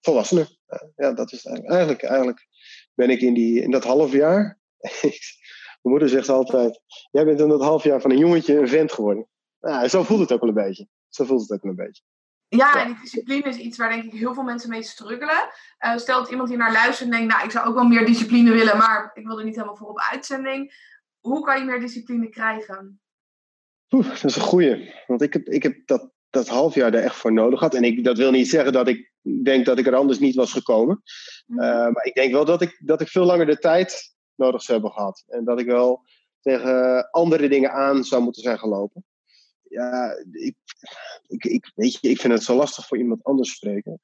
[0.00, 0.56] Volwassener.
[0.96, 1.74] Ja, dat is het eigenlijk.
[1.74, 2.02] eigenlijk.
[2.02, 2.46] Eigenlijk
[2.94, 4.58] ben ik in, die, in dat half jaar.
[5.82, 8.92] Mijn moeder zegt altijd: Jij bent in dat half jaar van een jongetje een vent
[8.92, 9.28] geworden.
[9.60, 10.88] Nou, zo voelt het ook wel een beetje.
[11.08, 12.02] Zo voelt het ook wel een beetje.
[12.56, 15.48] Ja, en die discipline is iets waar denk ik heel veel mensen mee struggelen.
[15.84, 18.06] Uh, stel dat iemand hier naar luistert en denkt, nou, ik zou ook wel meer
[18.06, 20.72] discipline willen, maar ik wil er niet helemaal voor op uitzending.
[21.20, 23.00] Hoe kan je meer discipline krijgen?
[23.90, 24.94] Oeh, dat is een goeie.
[25.06, 27.74] Want ik heb, ik heb dat, dat half jaar daar echt voor nodig gehad.
[27.74, 30.52] En ik, dat wil niet zeggen dat ik denk dat ik er anders niet was
[30.52, 31.02] gekomen.
[31.46, 34.78] Uh, maar ik denk wel dat ik, dat ik veel langer de tijd nodig zou
[34.78, 35.24] hebben gehad.
[35.28, 36.04] En dat ik wel
[36.40, 39.04] tegen andere dingen aan zou moeten zijn gelopen.
[39.70, 40.54] Ja, ik,
[41.26, 44.00] ik, ik, weet je, ik vind het zo lastig voor iemand anders spreken.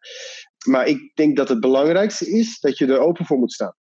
[0.67, 3.75] Maar ik denk dat het belangrijkste is dat je er open voor moet staan.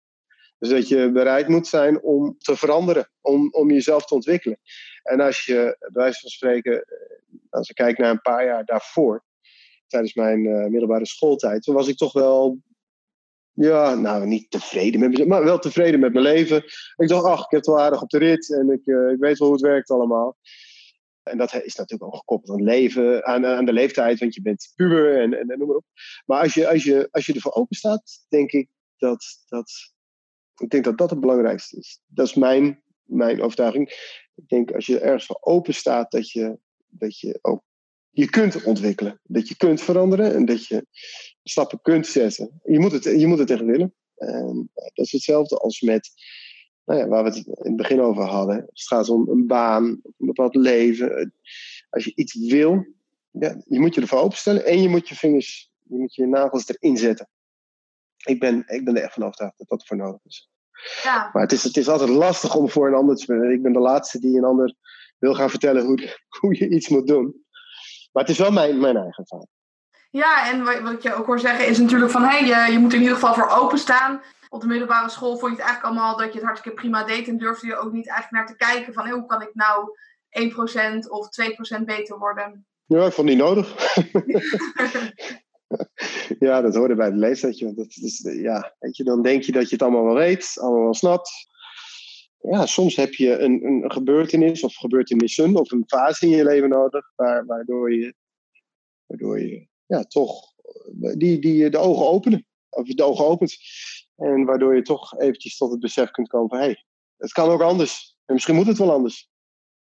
[0.58, 4.58] Dus dat je bereid moet zijn om te veranderen, om, om jezelf te ontwikkelen.
[5.02, 6.84] En als je, bij wijze van spreken,
[7.50, 9.24] als ik kijk naar een paar jaar daarvoor,
[9.86, 12.58] tijdens mijn uh, middelbare schooltijd, toen was ik toch wel,
[13.52, 16.64] ja, nou niet tevreden met mezelf, maar wel tevreden met mijn leven.
[16.96, 19.18] Ik dacht, ach, ik heb het wel aardig op de rit en ik, uh, ik
[19.18, 20.36] weet wel hoe het werkt allemaal.
[21.22, 24.72] En dat is natuurlijk ook gekoppeld aan leven, aan, aan de leeftijd, want je bent
[24.76, 25.84] puber en, en, noem maar op.
[26.26, 29.72] Maar als je, als je, als je ervoor open staat, denk ik dat, dat,
[30.56, 32.00] ik denk dat dat het belangrijkste is.
[32.06, 33.88] Dat is mijn, mijn overtuiging.
[34.34, 36.58] Ik denk als je ergens voor open staat, dat je,
[36.88, 37.62] dat je ook
[38.10, 39.20] je kunt ontwikkelen.
[39.22, 40.86] Dat je kunt veranderen en dat je
[41.42, 42.60] stappen kunt zetten.
[42.64, 43.94] Je moet het, je moet het willen.
[44.16, 46.10] En dat is hetzelfde als met
[46.84, 48.56] nou ja, waar we het in het begin over hadden.
[48.56, 51.34] Het gaat om een baan, een bepaald leven.
[51.90, 52.86] Als je iets wil,
[53.30, 56.68] ja, je moet je ervoor openstellen en je moet je vingers, je moet je nagels
[56.68, 57.28] erin zetten.
[58.24, 60.50] Ik ben, ik ben er echt van overtuigd dat dat voor nodig is.
[61.02, 61.30] Ja.
[61.32, 63.52] Maar het is, het is altijd lastig om voor een ander te spelen.
[63.52, 64.74] Ik ben de laatste die een ander
[65.18, 67.44] wil gaan vertellen hoe, hoe je iets moet doen.
[68.12, 69.48] Maar het is wel mijn, mijn eigen ervaring.
[70.10, 72.22] Ja, en wat, ik je ook hoor zeggen is natuurlijk van...
[72.22, 74.22] Hey, je, je moet in ieder geval voor openstaan.
[74.52, 77.28] Op de middelbare school vond je het eigenlijk allemaal dat je het hartstikke prima deed...
[77.28, 79.10] en durfde je ook niet eigenlijk naar te kijken van...
[79.10, 79.96] Hoe kan ik nou
[81.06, 81.28] 1% of
[81.80, 82.66] 2% beter worden?
[82.84, 83.74] Ja, ik vond niet nodig.
[86.46, 87.76] ja, dat hoorde bij de leeftijd.
[87.76, 90.82] Dat is, ja, weet je, dan denk je dat je het allemaal wel weet, allemaal
[90.82, 91.30] wel snapt.
[92.38, 96.68] Ja, soms heb je een, een gebeurtenis of gebeurtenissen of een fase in je leven
[96.68, 98.14] nodig, waar, waardoor je,
[99.06, 100.52] waardoor je ja, toch
[101.16, 102.46] die, die de ogen openen.
[102.68, 103.56] Of de ogen opent.
[104.22, 106.84] En waardoor je toch eventjes tot het besef kunt komen van hé, hey,
[107.16, 108.16] het kan ook anders.
[108.24, 109.30] En misschien moet het wel anders.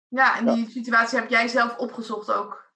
[0.09, 2.73] Ja, en die situatie heb jij zelf opgezocht ook.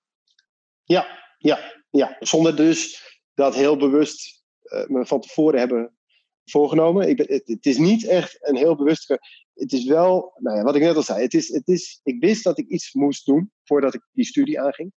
[0.85, 1.07] Ja,
[1.39, 2.17] ja, ja.
[2.21, 3.03] Zonder dus
[3.35, 5.97] dat heel bewust uh, me van tevoren hebben
[6.45, 7.09] voorgenomen.
[7.09, 9.09] Ik ben, het, het, is niet echt een heel bewust.
[9.55, 11.23] Het is wel, nou ja, wat ik net al zei.
[11.23, 14.61] Het is, het is, ik wist dat ik iets moest doen voordat ik die studie
[14.61, 14.93] aanging.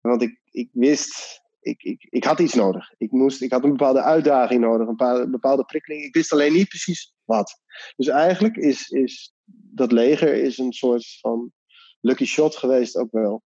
[0.00, 2.92] Want ik, ik wist, ik, ik, ik had iets nodig.
[2.98, 6.02] Ik, moest, ik had een bepaalde uitdaging nodig, een bepaalde, bepaalde prikkeling.
[6.04, 7.60] Ik wist alleen niet precies wat.
[7.96, 9.34] Dus eigenlijk is, is
[9.74, 11.52] dat leger is een soort van
[12.00, 13.42] lucky shot geweest ook wel.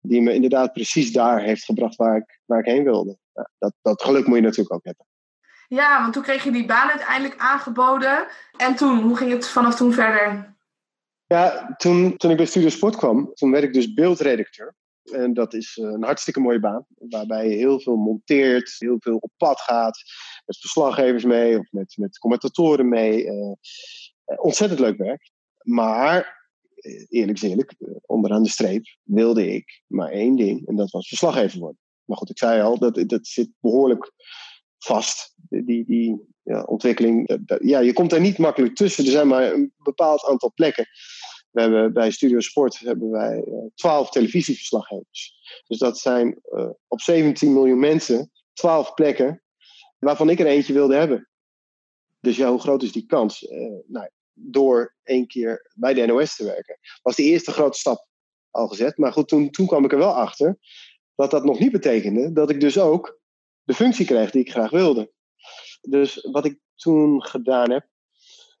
[0.00, 3.18] Die me inderdaad precies daar heeft gebracht waar ik, waar ik heen wilde.
[3.58, 5.06] dat, dat geluk moet je natuurlijk ook hebben.
[5.68, 8.26] Ja, want toen kreeg je die baan uiteindelijk aangeboden.
[8.56, 10.56] En toen, hoe ging het vanaf toen verder?
[11.26, 14.74] Ja, toen, toen ik bij Studio Sport kwam, toen werd ik dus beeldredacteur.
[15.12, 19.30] En dat is een hartstikke mooie baan, waarbij je heel veel monteert, heel veel op
[19.36, 19.98] pad gaat,
[20.46, 23.24] met verslaggevers mee of met, met commentatoren mee.
[23.24, 23.52] Uh,
[24.36, 25.30] ontzettend leuk werk.
[25.62, 27.54] Maar, eh, eerlijk is
[28.06, 31.80] onderaan de streep wilde ik maar één ding, en dat was verslaggever worden.
[32.04, 34.12] Maar goed, ik zei al, dat, dat zit behoorlijk
[34.78, 37.38] vast, die, die ja, ontwikkeling.
[37.58, 39.04] Ja, je komt er niet makkelijk tussen.
[39.04, 40.86] Er zijn maar een bepaald aantal plekken.
[41.56, 45.34] We hebben bij Studio Sport hebben wij eh, 12 televisieverslaggevers.
[45.66, 49.42] Dus dat zijn uh, op 17 miljoen mensen 12 plekken
[49.98, 51.28] waarvan ik er eentje wilde hebben.
[52.20, 53.42] Dus ja, hoe groot is die kans?
[53.42, 53.50] Uh,
[53.86, 58.06] nou, door één keer bij de NOS te werken, was de eerste grote stap
[58.50, 58.96] al gezet.
[58.96, 60.58] Maar goed, toen, toen kwam ik er wel achter
[61.14, 63.20] dat dat nog niet betekende dat ik dus ook
[63.62, 65.12] de functie kreeg die ik graag wilde.
[65.80, 67.88] Dus wat ik toen gedaan heb,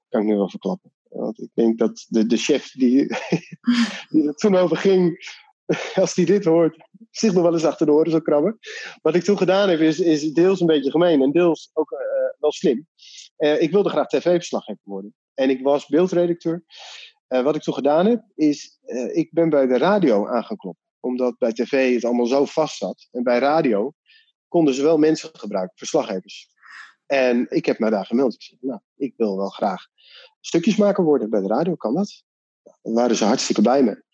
[0.08, 0.95] kan ik nu wel verklappen.
[1.08, 3.06] Want ik denk dat de, de chef die,
[4.10, 5.18] die er toen over ging,
[5.94, 8.58] als die dit hoort, zich nog wel eens achter de oren zou krabben.
[9.02, 11.98] Wat ik toen gedaan heb, is, is deels een beetje gemeen en deels ook uh,
[12.38, 12.86] wel slim.
[13.38, 15.14] Uh, ik wilde graag tv-verslaggever worden.
[15.34, 16.64] En ik was beeldredacteur.
[17.26, 18.78] Wat ik toen gedaan heb, is
[19.12, 20.78] ik ben bij de radio aangeklopt.
[21.00, 23.08] Omdat bij tv het allemaal zo vast zat.
[23.10, 23.92] En bij radio
[24.48, 26.48] konden ze wel mensen gebruiken, verslaggevers.
[27.06, 28.34] En ik heb mij daar gemeld.
[28.34, 29.86] Ik zei, nou, ik wil wel graag
[30.40, 32.24] stukjesmaker worden bij de radio, kan dat?
[32.82, 34.04] Dan waren ze hartstikke bij me.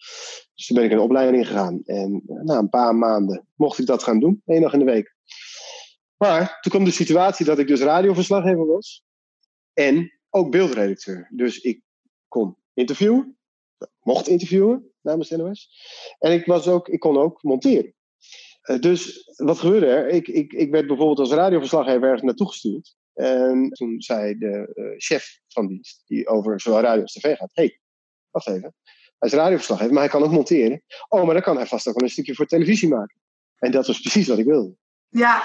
[0.55, 1.83] Dus toen ben ik een opleiding gegaan.
[1.85, 4.85] En eh, na een paar maanden mocht ik dat gaan doen, één dag in de
[4.85, 5.15] week.
[6.17, 9.05] Maar toen kwam de situatie dat ik dus radioverslaggever was.
[9.73, 11.29] En ook beeldredacteur.
[11.31, 11.83] Dus ik
[12.29, 13.37] kon interviewen.
[14.01, 15.71] Mocht interviewen namens NOS.
[16.19, 17.95] En ik, was ook, ik kon ook monteren.
[18.63, 20.09] Eh, dus wat gebeurde er?
[20.09, 22.97] Ik, ik, ik werd bijvoorbeeld als radioverslaggever ergens naartoe gestuurd.
[23.15, 27.51] En toen zei de uh, chef van dienst, die over zowel radio als tv gaat:
[27.53, 27.81] hey,
[28.31, 28.75] wacht even.
[29.19, 30.83] Hij is radioverslaggever, maar hij kan ook monteren.
[31.09, 33.21] Oh, maar dan kan hij vast ook wel een stukje voor televisie maken.
[33.57, 34.77] En dat was precies wat ik wilde.
[35.09, 35.43] Ja.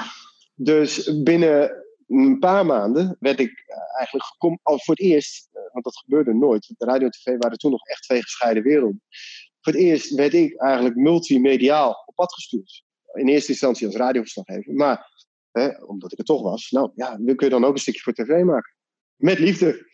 [0.53, 5.97] Dus binnen een paar maanden werd ik eh, eigenlijk al voor het eerst, want dat
[5.97, 6.73] gebeurde nooit.
[6.77, 9.03] De radio en tv waren toen nog echt twee gescheiden werelden.
[9.61, 12.85] Voor het eerst werd ik eigenlijk multimediaal op pad gestuurd
[13.17, 14.73] in eerste instantie als radioverslaggever.
[14.73, 15.11] Maar
[15.51, 18.01] hè, omdat ik er toch was, nou ja, nu kun je dan ook een stukje
[18.01, 18.75] voor tv maken.
[19.15, 19.85] Met liefde.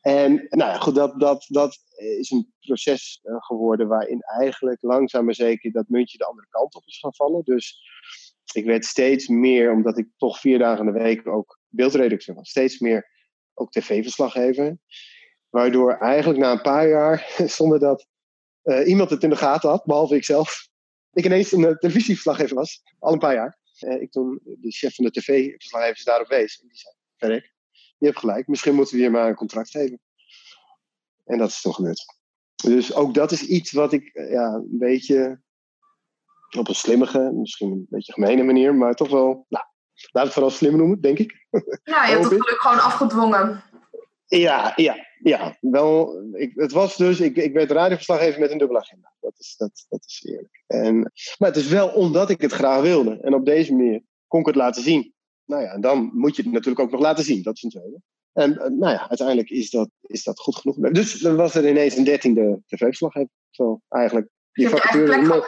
[0.00, 1.78] En nou ja, goed, dat, dat, dat
[2.18, 6.74] is een proces uh, geworden waarin eigenlijk langzaam maar zeker dat muntje de andere kant
[6.74, 7.44] op is gaan vallen.
[7.44, 7.80] Dus
[8.52, 12.48] ik werd steeds meer, omdat ik toch vier dagen in de week ook beeldredacteur was,
[12.48, 13.10] steeds meer
[13.54, 14.78] ook tv-verslaggever.
[15.48, 18.06] Waardoor eigenlijk na een paar jaar, zonder dat
[18.64, 20.68] uh, iemand het in de gaten had, behalve ik zelf,
[21.14, 23.58] ik ineens een uh, televisieverslaggever was, al een paar jaar.
[23.80, 26.60] Uh, ik toen de chef van de tv-verslaggevers daarop wees.
[26.60, 27.52] En die zei, verrek,
[27.98, 30.00] je hebt gelijk, misschien moeten we hier maar een contract geven.
[31.24, 32.04] En dat is toch gebeurd.
[32.54, 35.42] Dus ook dat is iets wat ik eh, ja, een beetje
[36.58, 39.64] op een slimmige, misschien een beetje gemene manier, maar toch wel, nou,
[40.12, 41.46] laat het vooral slim noemen, denk ik.
[41.82, 43.62] Ja, je hebt het geluk gewoon afgedwongen.
[44.38, 46.22] Ja, ja, Ja, wel.
[46.32, 49.12] Ik, het was dus, ik, ik werd radioverslaggever met een dubbele agenda.
[49.20, 50.62] Dat is, dat, dat is eerlijk.
[50.66, 53.18] En, maar het is wel omdat ik het graag wilde.
[53.20, 55.14] En op deze manier kon ik het laten zien.
[55.44, 57.42] Nou ja, en dan moet je het natuurlijk ook nog laten zien.
[57.42, 58.00] Dat is een tweede.
[58.32, 60.76] En eh, nou ja, uiteindelijk is dat, is dat goed genoeg.
[60.76, 63.28] Dus dan was er ineens een dertiende tv-verslaggever.
[63.50, 64.28] Zo, eigenlijk.
[64.52, 65.44] Die vacature.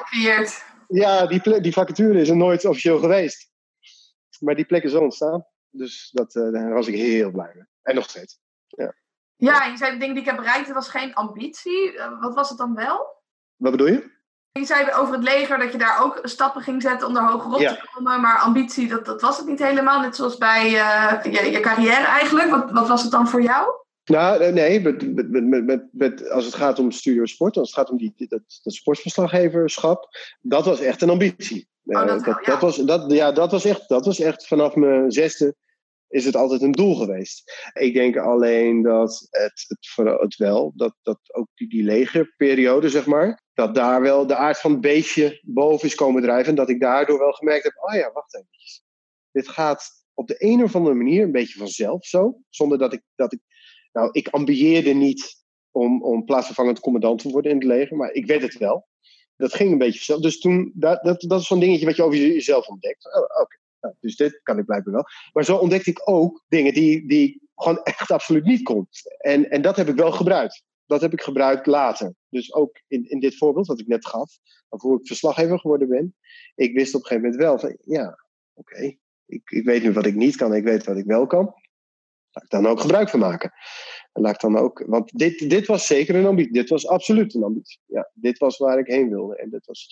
[0.88, 3.50] Ja, die, die vacature is er nooit officieel geweest.
[4.40, 5.46] Maar die plek is zo ontstaan.
[5.70, 7.64] Dus dat, uh, daar was ik heel blij mee.
[7.82, 8.38] En nog steeds.
[8.66, 8.94] Ja.
[9.36, 11.98] Ja, je zei de dingen die ik heb bereikt, dat was geen ambitie.
[11.98, 13.22] Eh, wat was het dan wel?
[13.56, 14.14] Wat bedoel je?
[14.52, 17.52] Je zei over het leger dat je daar ook stappen ging zetten om er hoger
[17.52, 18.20] op te komen.
[18.20, 20.00] Maar ambitie, dat, dat was het niet helemaal.
[20.00, 22.50] Net zoals bij uh, je, je carrière eigenlijk.
[22.50, 23.72] Wat, wat was het dan voor jou?
[24.04, 27.78] Nou, eh, nee, met, met, met, met, als het gaat om studio sport, als het
[27.78, 30.08] gaat om die, dat, dat sportverslaggeverschap,
[30.40, 31.68] dat was echt een ambitie.
[31.84, 35.12] Oh, dat, dat, dat, was, dat, ja, dat, was echt, dat was echt vanaf mijn
[35.12, 35.54] zesde
[36.08, 37.70] is het altijd een doel geweest.
[37.72, 39.64] Ik denk alleen dat het,
[40.20, 44.58] het, wel, dat, dat ook die, die legerperiode, zeg maar, dat daar wel de aard
[44.58, 46.48] van het beestje boven is komen drijven.
[46.48, 48.48] En dat ik daardoor wel gemerkt heb, oh ja, wacht even.
[49.30, 52.38] Dit gaat op de een of andere manier een beetje vanzelf zo.
[52.48, 53.40] Zonder dat ik, dat ik
[53.92, 58.26] nou, ik ambieerde niet om, om plaatsvervangend commandant te worden in het leger, maar ik
[58.26, 58.88] werd het wel.
[59.36, 60.20] Dat ging een beetje vanzelf.
[60.20, 63.04] Dus toen, dat, dat, dat is zo'n dingetje wat je over jezelf ontdekt.
[63.04, 63.56] Oh, oké.
[63.80, 65.04] Nou, dus dit kan ik blijkbaar wel.
[65.32, 68.88] Maar zo ontdekte ik ook dingen die, die gewoon echt absoluut niet kon.
[69.18, 70.64] En, en dat heb ik wel gebruikt.
[70.86, 72.14] Dat heb ik gebruikt later.
[72.28, 76.16] Dus ook in, in dit voorbeeld wat ik net gaf, hoe ik verslaggever geworden ben.
[76.54, 78.18] Ik wist op een gegeven moment wel van, ja,
[78.54, 81.44] oké, ik, ik weet nu wat ik niet kan, ik weet wat ik wel kan.
[82.30, 83.52] Laat ik dan ook gebruik van maken.
[84.12, 86.52] En laat ik dan ook, want dit, dit was zeker een ambitie.
[86.52, 87.80] Dit was absoluut een ambitie.
[87.86, 89.36] Ja, dit was waar ik heen wilde.
[89.36, 89.88] En dit was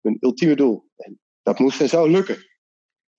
[0.00, 0.88] mijn ultieme doel.
[0.96, 2.53] En dat moest en zou lukken.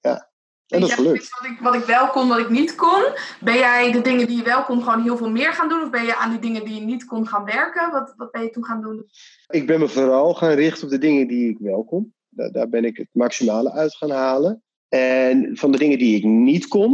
[0.05, 0.29] Ja.
[0.67, 1.29] En dat is gelukt.
[1.39, 3.03] Wat ik, wat ik wel kon, wat ik niet kon.
[3.39, 5.81] Ben jij de dingen die je wel kon gewoon heel veel meer gaan doen?
[5.81, 7.91] Of ben je aan die dingen die je niet kon gaan werken?
[7.91, 9.05] Wat, wat ben je toen gaan doen?
[9.47, 12.13] Ik ben me vooral gaan richten op de dingen die ik wel kon.
[12.29, 14.63] Daar, daar ben ik het maximale uit gaan halen.
[14.87, 16.91] En van de dingen die ik niet kon,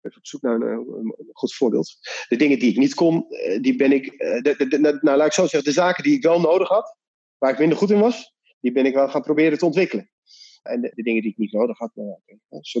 [0.00, 1.96] even op zoek naar een, een, goed voorbeeld.
[2.28, 4.06] De dingen die ik niet kon, eh, die ben ik.
[4.06, 6.96] Eh, de, de, nou, laat ik zo zeggen, de zaken die ik wel nodig had,
[7.38, 10.10] waar ik minder goed in was, die ben ik wel gaan proberen te ontwikkelen.
[10.64, 12.18] En de, dingen die ik niet nodig had, nou,
[12.60, 12.80] zo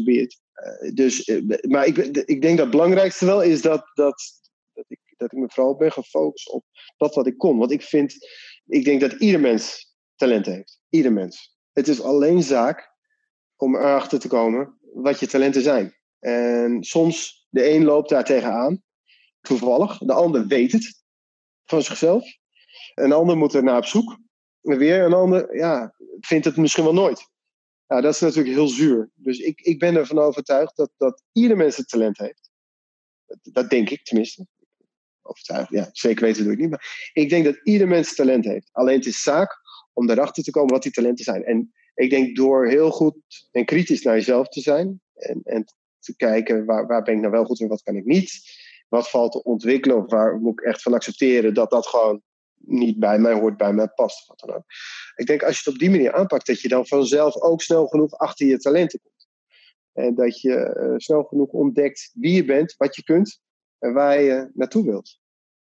[0.94, 4.22] dus, uh, maar ik, ik denk dat het belangrijkste wel is dat, dat,
[4.72, 6.64] dat, ik, dat ik me vooral ben gefocust op
[6.96, 7.58] dat wat ik kon.
[7.58, 8.16] Want ik vind,
[8.66, 10.80] ik denk dat ieder mens talent heeft.
[10.88, 11.56] Ieder mens.
[11.72, 12.92] Het is alleen zaak
[13.56, 15.94] om erachter te komen wat je talenten zijn.
[16.18, 18.82] En soms, de een loopt daar tegenaan,
[19.40, 19.98] toevallig.
[19.98, 21.02] De ander weet het
[21.64, 22.24] van zichzelf.
[22.94, 24.18] Een ander moet er naar op zoek.
[24.62, 27.32] En weer een ander ja, vindt het misschien wel nooit.
[27.86, 29.10] Ja, dat is natuurlijk heel zuur.
[29.14, 32.50] Dus ik, ik ben ervan overtuigd dat, dat ieder mens het talent heeft.
[33.42, 34.46] Dat, denk ik tenminste.
[35.22, 36.70] Overtuigd, ja, zeker weten doe ik niet.
[36.70, 38.68] Maar ik denk dat ieder mens talent heeft.
[38.72, 39.60] Alleen het is zaak
[39.92, 41.44] om erachter te komen wat die talenten zijn.
[41.44, 43.16] En ik denk door heel goed
[43.50, 45.00] en kritisch naar jezelf te zijn.
[45.14, 45.64] En, en
[45.98, 48.32] te kijken waar, waar ben ik nou wel goed en wat kan ik niet.
[48.88, 52.22] Wat valt te ontwikkelen of waar moet ik echt van accepteren dat dat gewoon
[52.66, 54.26] niet bij mij hoort, bij mij past.
[54.26, 54.64] Wat dan ook.
[55.14, 57.86] Ik denk als je het op die manier aanpakt, dat je dan vanzelf ook snel
[57.86, 59.28] genoeg achter je talenten komt.
[59.92, 63.40] En dat je uh, snel genoeg ontdekt wie je bent, wat je kunt
[63.78, 65.18] en waar je naartoe wilt.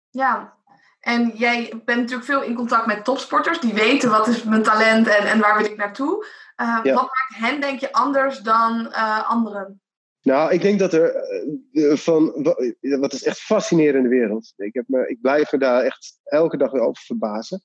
[0.09, 0.57] Ja,
[0.99, 3.59] en jij bent natuurlijk veel in contact met topsporters.
[3.59, 6.25] Die weten wat is mijn talent en, en waar wil ik naartoe.
[6.61, 9.81] Uh, Wat maakt hen, denk je, anders dan uh, anderen?
[10.23, 11.27] Nou, ik denk dat er
[11.71, 12.43] uh, van.
[12.79, 14.53] Wat is echt fascinerende wereld.
[14.55, 17.61] Ik, heb me, ik blijf me daar echt elke dag weer over verbazen.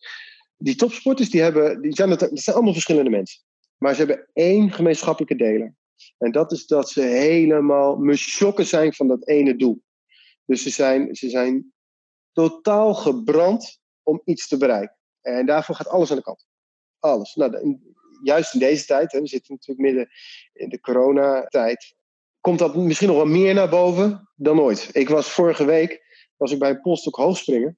[0.56, 1.80] Die topsporters, die hebben.
[1.80, 3.42] Die zijn, dat zijn allemaal verschillende mensen.
[3.76, 5.74] Maar ze hebben één gemeenschappelijke deler.
[6.18, 9.82] En dat is dat ze helemaal mesjokken zijn van dat ene doel.
[10.44, 11.72] Dus ze zijn, ze zijn
[12.32, 14.96] totaal gebrand om iets te bereiken.
[15.20, 16.46] En daarvoor gaat alles aan de kant.
[16.98, 17.34] Alles.
[17.34, 17.78] Nou,
[18.22, 20.08] juist in deze tijd, hè, we zitten natuurlijk midden
[20.52, 21.94] in de coronatijd,
[22.48, 24.88] komt dat misschien nog wel meer naar boven dan ooit.
[24.92, 26.02] Ik was vorige week
[26.36, 27.76] was ik bij een postdoc hoogspringer.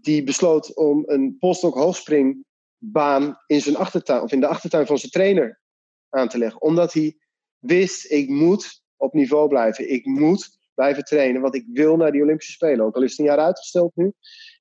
[0.00, 5.10] Die besloot om een postdoc hoogspringbaan in zijn achtertuin, of in de achtertuin van zijn
[5.10, 5.60] trainer
[6.08, 6.60] aan te leggen.
[6.60, 7.16] Omdat hij
[7.58, 9.92] wist, ik moet op niveau blijven.
[9.92, 12.84] Ik moet blijven trainen, want ik wil naar die Olympische Spelen.
[12.84, 14.12] Ook al is het een jaar uitgesteld nu.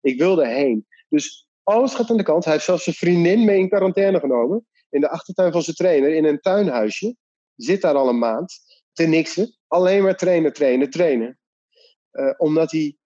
[0.01, 0.88] Ik wil erheen.
[1.09, 2.43] Dus alles gaat aan de kant.
[2.43, 4.65] Hij heeft zelfs zijn vriendin mee in quarantaine genomen.
[4.89, 7.15] In de achtertuin van zijn trainer, in een tuinhuisje.
[7.55, 8.59] Zit daar al een maand.
[8.93, 9.55] Ten nikse.
[9.67, 11.39] Alleen maar trainen, trainen, trainen.
[12.11, 12.97] Uh, omdat hij,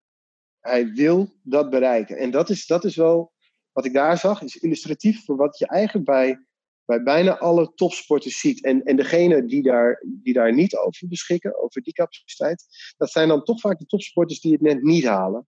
[0.60, 2.18] hij wil dat bereiken.
[2.18, 3.34] En dat is, dat is wel,
[3.72, 6.46] wat ik daar zag, is illustratief voor wat je eigenlijk bij
[6.86, 8.64] bij bijna alle topsporters ziet.
[8.64, 12.66] En, en degene die daar, die daar niet over beschikken, over die capaciteit,
[12.98, 15.48] dat zijn dan toch vaak de topsporters die het net niet halen.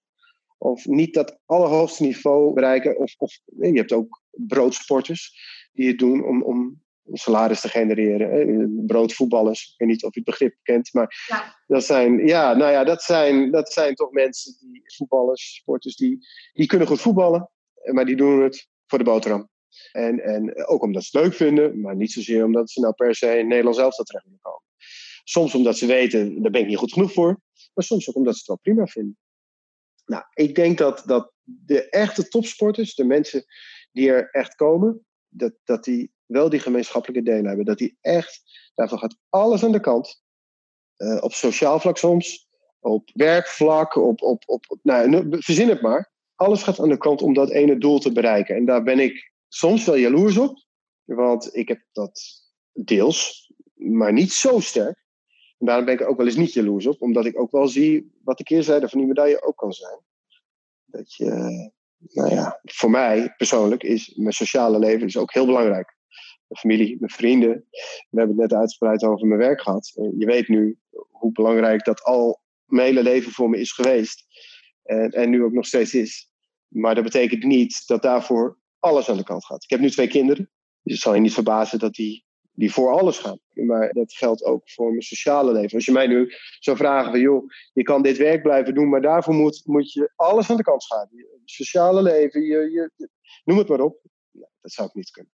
[0.57, 2.97] of niet dat allerhoogste niveau bereiken.
[2.97, 5.33] Of, of je hebt ook broodsporters
[5.73, 6.81] die het doen om, om
[7.12, 8.84] salaris te genereren.
[8.86, 11.55] Broodvoetballers, ik weet niet of je het begrip kent, maar ja.
[11.68, 16.28] dat zijn, ja, nou ja, dat zijn, dat zijn toch mensen die voetballers, sporters, die,
[16.53, 17.49] die kunnen goed voetballen,
[17.91, 19.49] maar die doen het voor de boterham.
[19.91, 23.16] En, en ook omdat ze het leuk vinden, maar niet zozeer omdat ze nou per
[23.16, 24.62] se in Nederland zelf terecht willen komen.
[25.24, 27.41] Soms omdat ze weten, daar ben ik niet goed genoeg voor,
[27.74, 29.18] maar soms ook omdat ze het wel prima vinden.
[30.05, 33.45] Nou, ik denk dat, dat de echte topsporters, de mensen
[33.91, 37.65] die er echt komen, dat, dat die wel die gemeenschappelijke delen hebben.
[37.65, 38.41] Dat die echt,
[38.75, 40.21] daarvan gaat alles aan de kant.
[40.97, 42.47] Uh, op sociaal vlak soms,
[42.80, 46.11] op werkvlak, op, op, op, nou, verzin het maar.
[46.36, 48.55] Alles gaat aan de kant om dat ene doel te bereiken.
[48.55, 50.65] En daar ben ik soms wel jaloers op,
[51.03, 52.21] want ik heb dat
[52.71, 55.05] deels, maar niet zo sterk.
[55.57, 58.11] En daarom ben ik ook wel eens niet jaloers op, omdat ik ook wel zie
[58.23, 59.99] wat de keerzijde van die medaille ook kan zijn.
[60.86, 61.30] Dat je,
[61.97, 65.97] nou ja, voor mij persoonlijk is mijn sociale leven is ook heel belangrijk
[66.48, 67.66] mijn familie, mijn vrienden.
[68.10, 69.91] We hebben het net uitgebreid over mijn werk gehad.
[70.18, 70.78] je weet nu
[71.10, 74.26] hoe belangrijk dat al mijn hele leven voor me is geweest.
[74.84, 76.32] En, en nu ook nog steeds is.
[76.68, 79.64] Maar dat betekent niet dat daarvoor alles aan de kant gaat.
[79.64, 80.52] Ik heb nu twee kinderen.
[80.82, 83.39] Dus het zal je niet verbazen dat die, die voor alles gaan.
[83.54, 85.76] Maar dat geldt ook voor mijn sociale leven.
[85.76, 89.02] Als je mij nu zou vragen van joh, je kan dit werk blijven doen, maar
[89.02, 91.08] daarvoor moet, moet je alles aan de kant gaan.
[91.12, 93.10] Je sociale leven, je, je,
[93.43, 94.02] noem het maar op.
[94.62, 95.36] dat zou ik niet kunnen.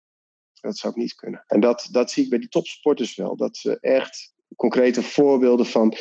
[0.61, 1.45] Dat zou ik niet kunnen.
[1.47, 3.37] En dat, dat zie ik bij die topsporters wel.
[3.37, 5.95] Dat ze echt concrete voorbeelden van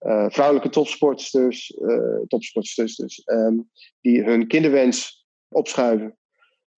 [0.00, 6.18] uh, vrouwelijke topsporters, uh, topsporters dus, um, die hun kinderwens opschuiven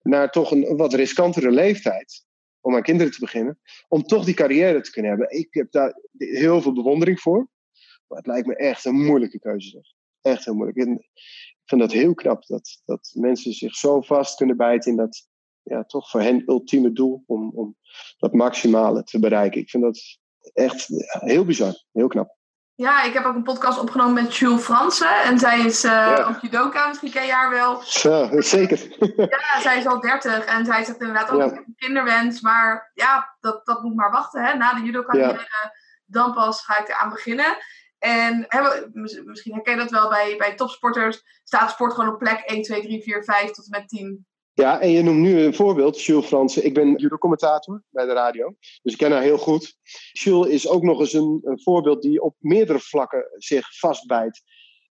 [0.01, 2.25] naar toch een wat riskantere leeftijd
[2.61, 5.37] om aan kinderen te beginnen, om toch die carrière te kunnen hebben.
[5.37, 7.49] Ik heb daar heel veel bewondering voor,
[8.07, 9.85] maar het lijkt me echt een moeilijke keuze.
[10.21, 10.77] Echt heel moeilijk.
[10.77, 11.09] ik
[11.65, 15.27] vind dat heel knap dat, dat mensen zich zo vast kunnen bijten in dat
[15.63, 17.75] ja, toch voor hen ultieme doel om, om
[18.17, 19.61] dat maximale te bereiken.
[19.61, 19.99] Ik vind dat
[20.53, 22.35] echt heel bizar, heel knap.
[22.75, 25.21] Ja, ik heb ook een podcast opgenomen met Jules Fransen.
[25.23, 26.23] En zij is uh, ja.
[26.23, 27.81] ook judoka, misschien ken je haar wel.
[27.85, 28.95] Ja, zeker.
[29.29, 31.57] ja, zij is al 30 en zij zegt inderdaad ook ja.
[31.57, 32.41] een kinderwens.
[32.41, 34.45] Maar ja, dat, dat moet maar wachten.
[34.45, 34.53] Hè.
[34.53, 35.39] Na de judoka ja.
[36.05, 37.57] dan pas ga ik eraan beginnen.
[37.99, 38.61] En hè,
[39.23, 41.23] misschien herken je dat wel bij, bij topsporters.
[41.43, 44.25] Staat sport gewoon op plek 1, 2, 3, 4, 5 tot en met 10.
[44.55, 46.65] Ja, en je noemt nu een voorbeeld, Jules Fransen.
[46.65, 49.77] Ik ben judo-commentator bij de radio, dus ik ken haar heel goed.
[50.11, 54.41] Jules is ook nog eens een, voorbeeld die op meerdere vlakken zich vastbijt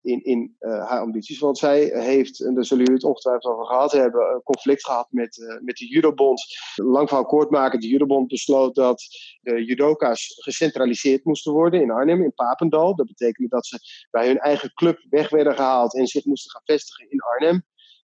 [0.01, 1.39] in, in uh, haar ambities.
[1.39, 5.07] Want zij heeft, en daar zullen jullie het ongetwijfeld over gehad hebben, een conflict gehad
[5.11, 6.43] met, uh, met de judobond.
[6.75, 9.03] Lang verhaal kort maken, de judobond besloot dat
[9.41, 12.97] de judoka's gecentraliseerd moesten worden in Arnhem, in Papendal.
[12.97, 13.79] Dat betekende dat ze
[14.11, 17.65] bij hun eigen club weg werden gehaald en zich moesten gaan vestigen in Arnhem.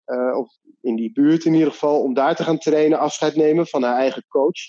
[0.08, 0.39] Uh,
[0.82, 3.97] in die buurt in ieder geval, om daar te gaan trainen, afscheid nemen van haar
[3.97, 4.60] eigen coach.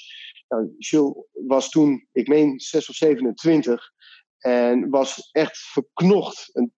[0.48, 3.92] Nou, Jules was toen, ik meen, 6 of 27
[4.38, 6.72] en was echt verknocht, een,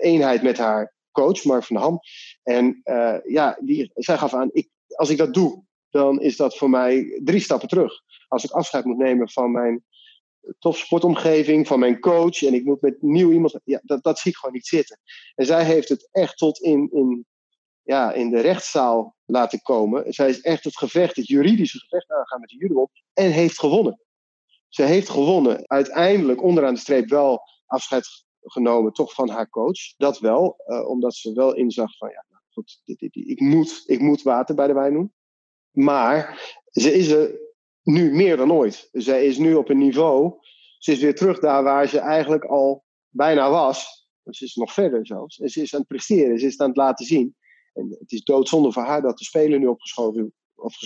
[0.00, 1.98] eenheid met haar coach, Mark van Ham.
[2.42, 6.56] En uh, ja, die, zij gaf aan, ik, als ik dat doe, dan is dat
[6.56, 7.92] voor mij drie stappen terug.
[8.28, 9.84] Als ik afscheid moet nemen van mijn
[10.58, 14.36] topsportomgeving, van mijn coach en ik moet met nieuw iemand, ja, dat, dat zie ik
[14.36, 14.98] gewoon niet zitten.
[15.34, 17.26] En zij heeft het echt tot in, in
[17.84, 20.12] ja, in de rechtszaal laten komen.
[20.12, 24.00] Zij is echt het gevecht, het juridische gevecht aangaan met de en heeft gewonnen.
[24.68, 25.62] Ze heeft gewonnen.
[25.66, 28.06] Uiteindelijk onderaan de streep wel afscheid
[28.40, 29.96] genomen, toch van haar coach.
[29.96, 33.82] Dat wel, uh, omdat ze wel inzag van, ja, nou goed, dit, dit, ik, moet,
[33.86, 35.12] ik moet water bij de wijn doen.
[35.70, 37.40] Maar ze is er
[37.82, 38.88] nu meer dan ooit.
[38.92, 40.38] Zij is nu op een niveau,
[40.78, 44.08] ze is weer terug daar waar ze eigenlijk al bijna was.
[44.30, 45.38] Ze is nog verder zelfs.
[45.38, 47.36] En ze is aan het presteren, ze is aan het laten zien.
[47.74, 50.34] En het is doodzonde voor haar dat de Spelen nu opgeschoven,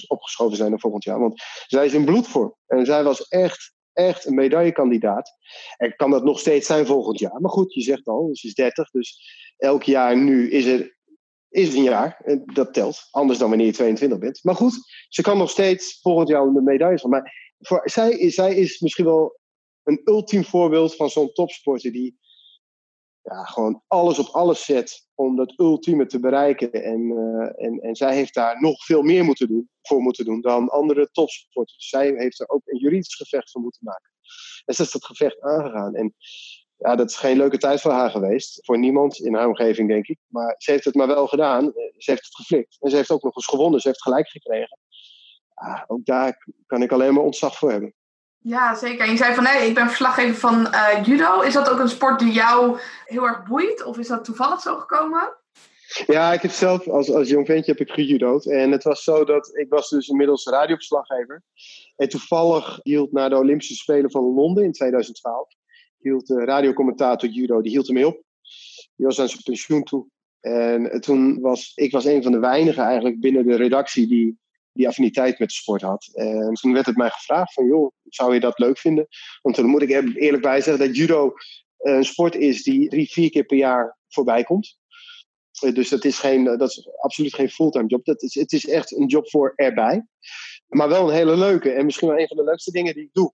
[0.07, 1.19] opgeschoven zijn naar volgend jaar.
[1.21, 2.55] Want zij is in bloedvorm.
[2.67, 5.33] En zij was echt, echt een medaillekandidaat.
[5.77, 7.41] En kan dat nog steeds zijn volgend jaar.
[7.41, 8.91] Maar goed, je zegt al, ze is 30.
[8.91, 9.21] Dus
[9.57, 10.97] elk jaar nu is er
[11.49, 12.21] is een jaar.
[12.25, 13.09] En dat telt.
[13.11, 14.45] Anders dan wanneer je 22 bent.
[14.45, 14.75] Maar goed,
[15.09, 17.11] ze kan nog steeds volgend jaar een medaille van.
[17.11, 19.39] Maar voor, zij, zij is misschien wel
[19.83, 22.19] een ultiem voorbeeld van zo'n topsporter die
[23.29, 26.73] ja, gewoon alles op alles zet om dat ultieme te bereiken.
[26.73, 30.41] En, uh, en, en zij heeft daar nog veel meer moeten doen, voor moeten doen
[30.41, 31.89] dan andere topsporters.
[31.89, 34.11] Zij heeft er ook een juridisch gevecht voor moeten maken.
[34.65, 35.95] En ze is dat gevecht aangegaan.
[35.95, 36.15] En
[36.77, 38.65] ja, dat is geen leuke tijd voor haar geweest.
[38.65, 40.19] Voor niemand in haar omgeving, denk ik.
[40.27, 41.65] Maar ze heeft het maar wel gedaan.
[41.75, 42.77] Ze heeft het geflikt.
[42.81, 43.81] En ze heeft ook nog eens gewonnen.
[43.81, 44.79] Ze heeft gelijk gekregen.
[45.87, 47.95] Ook daar kan ik alleen maar ontzag voor hebben.
[48.41, 49.05] Ja, zeker.
[49.05, 51.41] En je zei van nee, ik ben verslaggever van uh, judo.
[51.41, 53.85] Is dat ook een sport die jou heel erg boeit?
[53.85, 55.37] Of is dat toevallig zo gekomen?
[56.07, 58.47] Ja, ik heb zelf als, als jong ventje heb ik gejudo'd.
[58.47, 61.43] En het was zo dat ik was dus inmiddels radioverslaggever.
[61.97, 65.49] En toevallig hield na de Olympische Spelen van Londen in 2012...
[65.99, 68.23] hield de radiocommentator judo, die hield ermee op.
[68.97, 70.07] Die was aan zijn pensioen toe.
[70.41, 74.39] En toen was ik was een van de weinigen eigenlijk binnen de redactie die
[74.79, 76.11] die affiniteit met de sport had.
[76.15, 79.07] En toen werd het mij gevraagd van, joh, zou je dat leuk vinden?
[79.43, 81.33] Want dan moet ik er eerlijk bij zeggen dat judo
[81.79, 84.79] een sport is die drie, vier keer per jaar voorbij komt.
[85.61, 88.05] Eh, dus dat is, geen, dat is absoluut geen fulltime job.
[88.05, 90.07] Dat is, het is echt een job voor erbij.
[90.67, 93.13] Maar wel een hele leuke en misschien wel een van de leukste dingen die ik
[93.13, 93.33] doe.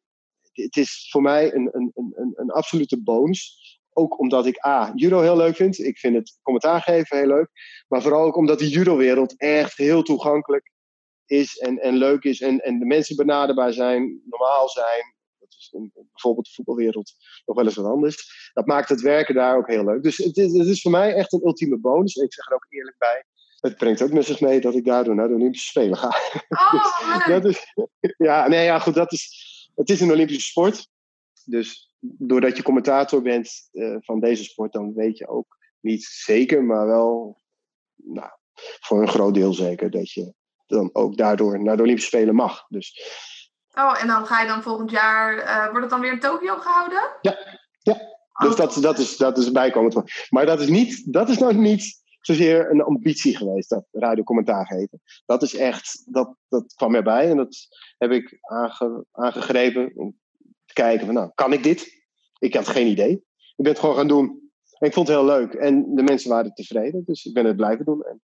[0.53, 3.63] Het is voor mij een, een, een, een absolute bonus.
[3.93, 5.79] Ook omdat ik A, judo heel leuk vind.
[5.79, 7.49] Ik vind het commentaar geven heel leuk.
[7.89, 10.73] Maar vooral ook omdat de judo-wereld echt heel toegankelijk
[11.27, 12.41] is en, en leuk is.
[12.41, 15.15] En, en de mensen benaderbaar zijn, normaal zijn.
[15.39, 17.13] Dat is in, bijvoorbeeld de voetbalwereld
[17.45, 18.51] nog wel eens wat anders.
[18.53, 20.03] Dat maakt het werken daar ook heel leuk.
[20.03, 22.15] Dus het is, het is voor mij echt een ultieme bonus.
[22.15, 23.25] En ik zeg er ook eerlijk bij.
[23.61, 26.17] Het brengt ook met zich mee dat ik daardoor naar de Olympische Spelen ga.
[26.49, 27.75] Oh, dat is,
[28.29, 28.95] ja, nee, ja, goed.
[28.95, 30.89] Dat is, het is een Olympische sport.
[31.45, 36.65] Dus doordat je commentator bent uh, van deze sport, dan weet je ook niet zeker,
[36.65, 37.41] maar wel
[37.95, 40.35] nou, voor een groot deel zeker dat je
[40.67, 42.65] dan ook daardoor naar de Olympische Spelen mag.
[42.69, 43.01] Dus,
[43.73, 46.57] oh, en dan ga je dan volgend jaar, uh, wordt het dan weer in Tokio
[46.57, 47.03] gehouden?
[47.21, 47.39] Ja,
[47.83, 47.95] ja.
[48.39, 48.57] Dus oh.
[48.57, 50.27] dat, dat, is, dat is bijkomend.
[50.31, 55.03] Maar dat is, niet, dat is nog niet zozeer een ambitie geweest, dat radiocommentaar geven.
[55.27, 57.57] Dat is echt, dat, dat kwam erbij en dat
[57.99, 60.19] heb ik aange, aangegrepen om
[60.65, 62.03] te kijken van, nou, kan ik dit?
[62.39, 63.13] Ik had geen idee.
[63.37, 64.51] Ik ben het gewoon gaan doen.
[64.79, 65.53] En ik vond het heel leuk.
[65.53, 68.03] En de mensen waren tevreden, dus ik ben het blijven doen.
[68.03, 68.23] En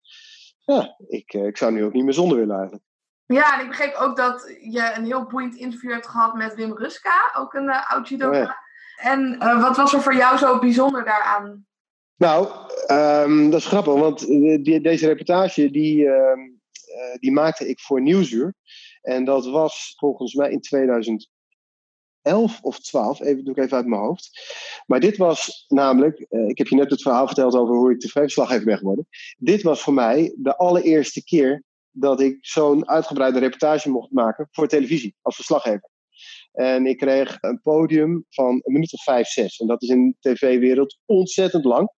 [0.73, 2.83] ja, ik, eh, ik zou nu ook niet meer zonder willen eigenlijk.
[3.25, 6.77] Ja, en ik begreep ook dat je een heel boeiend interview hebt gehad met Wim
[6.77, 8.41] Ruska, ook een uh, oud judoka.
[8.41, 8.67] Oh
[8.99, 11.65] en uh, wat was er voor jou zo bijzonder daaraan?
[12.15, 12.47] Nou,
[12.91, 16.13] um, dat is grappig, want die, deze reportage die, uh,
[17.19, 18.53] die maakte ik voor Nieuwsuur.
[19.01, 21.29] En dat was volgens mij in 2000,
[22.21, 24.29] 11 of 12, even, doe ik even uit mijn hoofd.
[24.85, 27.99] Maar dit was namelijk, uh, ik heb je net het verhaal verteld over hoe ik
[27.99, 29.07] tv-verslaggever ben geworden.
[29.37, 34.67] Dit was voor mij de allereerste keer dat ik zo'n uitgebreide reportage mocht maken voor
[34.67, 35.89] televisie als verslaggever.
[36.51, 39.57] En ik kreeg een podium van een minuut of vijf, zes.
[39.57, 41.89] En dat is in de tv-wereld ontzettend lang.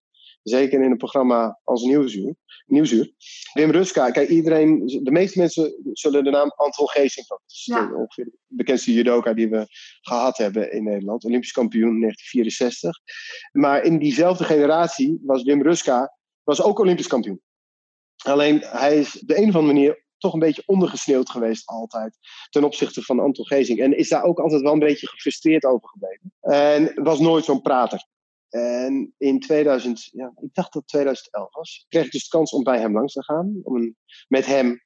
[0.43, 2.35] Zeker in een programma als Nieuwsuur.
[2.65, 3.11] Nieuwsuur.
[3.53, 7.39] Wim Ruska, kijk, iedereen, de meeste mensen zullen de naam Anton Geesink van.
[7.41, 7.93] Dat is ja.
[7.93, 9.65] ongeveer de bekendste judoka die we
[10.01, 11.23] gehad hebben in Nederland.
[11.23, 12.99] Olympisch kampioen 1964.
[13.51, 17.41] Maar in diezelfde generatie was Wim Ruska was ook Olympisch kampioen.
[18.23, 22.17] Alleen hij is op de een of andere manier toch een beetje ondergesneeuwd geweest altijd.
[22.49, 23.79] Ten opzichte van Anton Geesink.
[23.79, 26.33] En is daar ook altijd wel een beetje gefrustreerd over gebleven.
[26.39, 28.05] En was nooit zo'n prater.
[28.51, 32.51] En in 2000, ja, ik dacht dat het 2011 was, kreeg ik dus de kans
[32.51, 33.59] om bij hem langs te gaan.
[33.63, 33.95] Om een,
[34.27, 34.81] met hem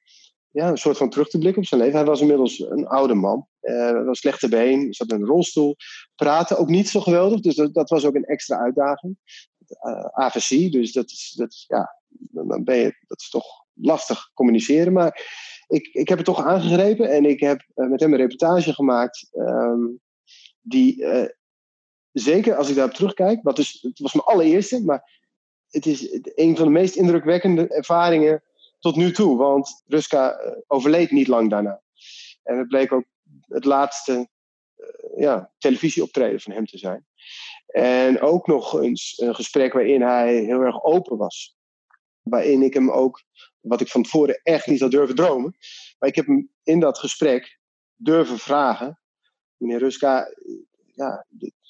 [0.50, 1.96] ja, een soort van terug te blikken op zijn leven.
[1.96, 3.46] Hij was inmiddels een oude man.
[3.62, 5.76] Uh, was slechte been, zat in een rolstoel.
[6.14, 9.16] Praten ook niet zo geweldig, dus dat, was ook een extra uitdaging.
[9.86, 14.30] Uh, eh, AVC, dus dat is, dat ja, dan ben je, dat is toch lastig
[14.34, 14.92] communiceren.
[14.92, 15.22] Maar
[15.68, 19.28] ik, ik heb het toch aangegrepen en ik heb uh, met hem een reportage gemaakt.
[19.32, 20.00] Um,
[20.60, 21.04] die
[22.18, 25.24] zeker als ik daarop terugkijk, wat dus, het was mijn allereerste, maar
[25.70, 28.42] het is een van de meest indrukwekkende ervaringen
[28.78, 29.36] tot nu toe.
[29.36, 31.82] Want Ruska eh, overleed niet lang daarna.
[32.42, 33.04] En het bleek ook
[33.40, 34.28] het laatste
[34.76, 34.86] uh,
[35.20, 37.06] ja, televisieoptreden van hem te zijn.
[37.66, 41.56] En ook nog eens een gesprek waarin hij heel erg open was.
[42.22, 43.22] Waarin ik hem ook,
[43.60, 45.56] wat ik van tevoren echt niet had durven dromen.
[45.98, 47.58] Maar ik heb hem in dat gesprek
[47.94, 49.00] durven vragen.
[49.56, 50.32] Meneer Ruska,
[50.94, 51.26] ja,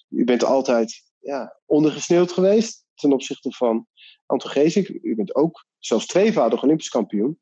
[0.09, 3.87] u bent altijd ja, ondergesneeuwd geweest ten opzichte van
[4.27, 4.89] Anton Geesink.
[4.89, 7.41] U bent ook zelfs tweevoudig Olympisch kampioen.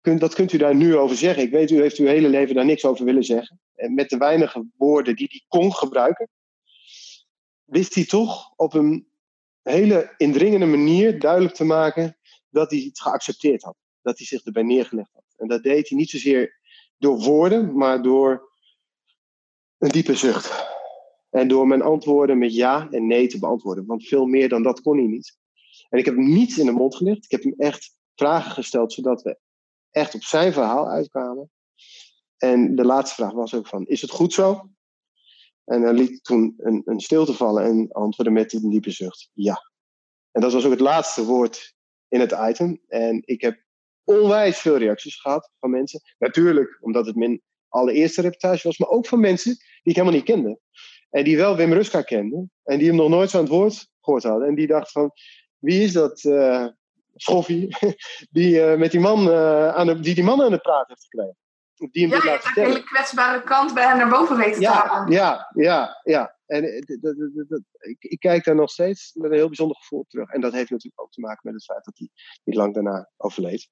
[0.00, 1.42] Kunt, dat kunt u daar nu over zeggen.
[1.42, 3.60] Ik weet, u heeft uw hele leven daar niks over willen zeggen.
[3.74, 6.28] En met de weinige woorden die hij kon gebruiken,
[7.64, 9.08] wist hij toch op een
[9.62, 12.18] hele indringende manier duidelijk te maken
[12.50, 13.76] dat hij het geaccepteerd had.
[14.02, 15.24] Dat hij zich erbij neergelegd had.
[15.36, 16.60] En dat deed hij niet zozeer
[16.98, 18.52] door woorden, maar door
[19.78, 20.69] een diepe zucht.
[21.30, 23.86] En door mijn antwoorden met ja en nee te beantwoorden.
[23.86, 25.38] Want veel meer dan dat kon hij niet.
[25.88, 27.24] En ik heb hem niets in de mond gelegd.
[27.24, 29.38] Ik heb hem echt vragen gesteld, zodat we
[29.90, 31.50] echt op zijn verhaal uitkwamen.
[32.36, 34.70] En de laatste vraag was ook van, is het goed zo?
[35.64, 39.70] En hij liet toen een, een stilte vallen en antwoordde met een diepe zucht, ja.
[40.30, 41.74] En dat was ook het laatste woord
[42.08, 42.80] in het item.
[42.88, 43.62] En ik heb
[44.04, 46.00] onwijs veel reacties gehad van mensen.
[46.18, 50.24] Natuurlijk, omdat het mijn allereerste reportage was, maar ook van mensen die ik helemaal niet
[50.24, 50.60] kende.
[51.10, 52.48] En die wel Wim Ruska kende.
[52.64, 54.48] En die hem nog nooit zo aan het woord gehoord hadden.
[54.48, 55.10] En die dacht van,
[55.58, 56.66] wie is dat uh,
[57.14, 57.76] schoffie,
[58.30, 59.30] die, met die, man,
[59.74, 61.36] aan de, die die man aan het praten heeft gekregen.
[61.90, 64.68] Die hem ja, je hebt een hele kwetsbare kant bij hem naar boven weten te
[64.68, 65.12] halen.
[65.12, 66.38] Ja, ja, ja.
[66.46, 66.76] En
[67.80, 70.30] ik, ik, kijk daar nog steeds met een heel bijzonder gevoel op terug.
[70.30, 72.08] En dat heeft natuurlijk ook te maken met het feit dat hij
[72.44, 73.68] niet lang daarna overleed.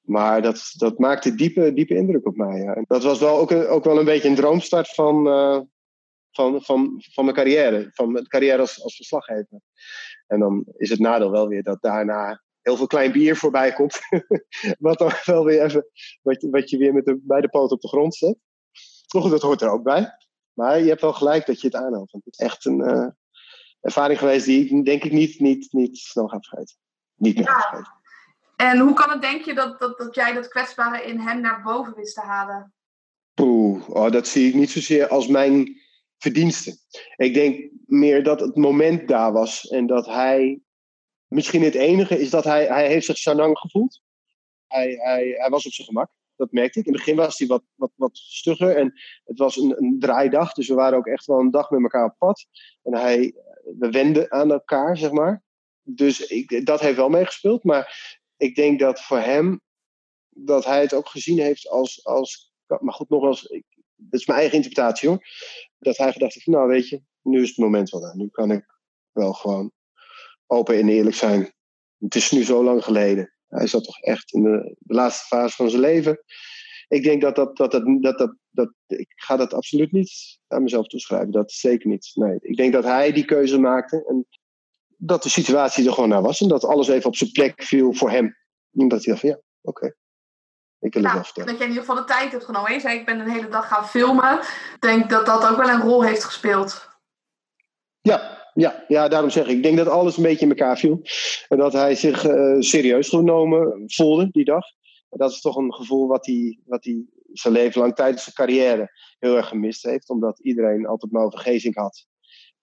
[0.00, 2.60] Maar dat, dat maakte diepe, diepe indruk op mij.
[2.60, 2.74] Ja.
[2.74, 5.26] En dat was wel ook, ook wel een beetje een droomstart van,
[6.38, 7.90] van, van, van mijn carrière.
[7.92, 9.60] Van mijn carrière als, als verslaggever.
[10.26, 13.98] En dan is het nadeel wel weer dat daarna heel veel klein bier voorbij komt.
[14.78, 15.86] wat dan wel weer even,
[16.22, 18.36] wat, wat je weer met de beide poten op de grond zet.
[19.06, 20.16] Toch, dat hoort er ook bij.
[20.52, 22.10] Maar je hebt wel gelijk dat je het aanhaalt.
[22.10, 23.08] Want het is echt een uh,
[23.80, 26.76] ervaring geweest die ik denk ik niet, niet, niet snel ga vergeten.
[27.14, 27.92] Niet meer vergeten.
[28.56, 31.62] En hoe kan het, denk je, dat, dat, dat jij dat kwetsbare in hem naar
[31.62, 32.72] boven wist te halen?
[33.40, 35.80] Oeh, oh, dat zie ik niet zozeer als mijn
[36.18, 36.76] verdienste.
[37.16, 40.60] Ik denk meer dat het moment daar was en dat hij,
[41.26, 44.02] misschien het enige is dat hij, hij heeft zich Sanang gevoeld.
[44.66, 46.86] Hij, hij, hij was op zijn gemak, dat merkte ik.
[46.86, 50.52] In het begin was hij wat, wat, wat stugger en het was een, een draaidag,
[50.52, 52.46] dus we waren ook echt wel een dag met elkaar op pad.
[52.82, 53.34] En hij,
[53.78, 55.42] we wenden aan elkaar, zeg maar.
[55.82, 59.60] Dus ik, dat heeft wel meegespeeld, maar ik denk dat voor hem,
[60.28, 63.64] dat hij het ook gezien heeft als, als maar goed, ik,
[63.96, 65.26] dat is mijn eigen interpretatie hoor.
[65.78, 68.16] Dat hij gedacht heeft, nou weet je, nu is het moment wel daar.
[68.16, 68.64] Nu kan ik
[69.12, 69.72] wel gewoon
[70.46, 71.52] open en eerlijk zijn.
[71.98, 73.32] Het is nu zo lang geleden.
[73.48, 76.22] Hij zat toch echt in de, laatste fase van zijn leven.
[76.88, 80.62] Ik denk dat dat, dat, dat, dat, dat, dat, ik ga dat absoluut niet aan
[80.62, 81.30] mezelf toeschrijven.
[81.30, 82.10] Dat zeker niet.
[82.14, 84.26] Nee, ik denk dat hij die keuze maakte en
[84.96, 87.92] dat de situatie er gewoon naar was en dat alles even op zijn plek viel
[87.92, 88.36] voor hem.
[88.72, 89.94] En dat hij dacht van ja, oké.
[90.80, 91.48] Ik wil het wel vertellen.
[91.48, 92.72] Dat je in ieder geval de tijd hebt genomen.
[92.72, 94.38] Je zei, ik ben een hele dag gaan filmen.
[94.74, 96.88] Ik denk dat dat ook wel een rol heeft gespeeld.
[98.00, 99.56] Ja, ja, ja, daarom zeg ik.
[99.56, 101.02] Ik denk dat alles een beetje in elkaar viel.
[101.48, 104.64] En dat hij zich uh, serieus genomen voelde die dag.
[105.08, 108.90] dat is toch een gevoel wat hij, wat hij zijn leven lang tijdens zijn carrière
[109.18, 110.08] heel erg gemist heeft.
[110.08, 112.06] Omdat iedereen altijd maar over Gezink had.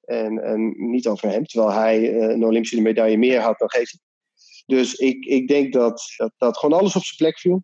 [0.02, 1.46] En, en niet over hem.
[1.46, 4.04] Terwijl hij uh, een Olympische medaille meer had dan Gezink.
[4.66, 7.64] Dus ik, ik denk dat, dat, dat gewoon alles op zijn plek viel.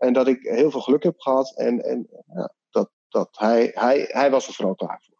[0.00, 1.56] En dat ik heel veel geluk heb gehad.
[1.56, 5.18] En, en ja, dat, dat hij, hij, hij was er vooral klaar voor.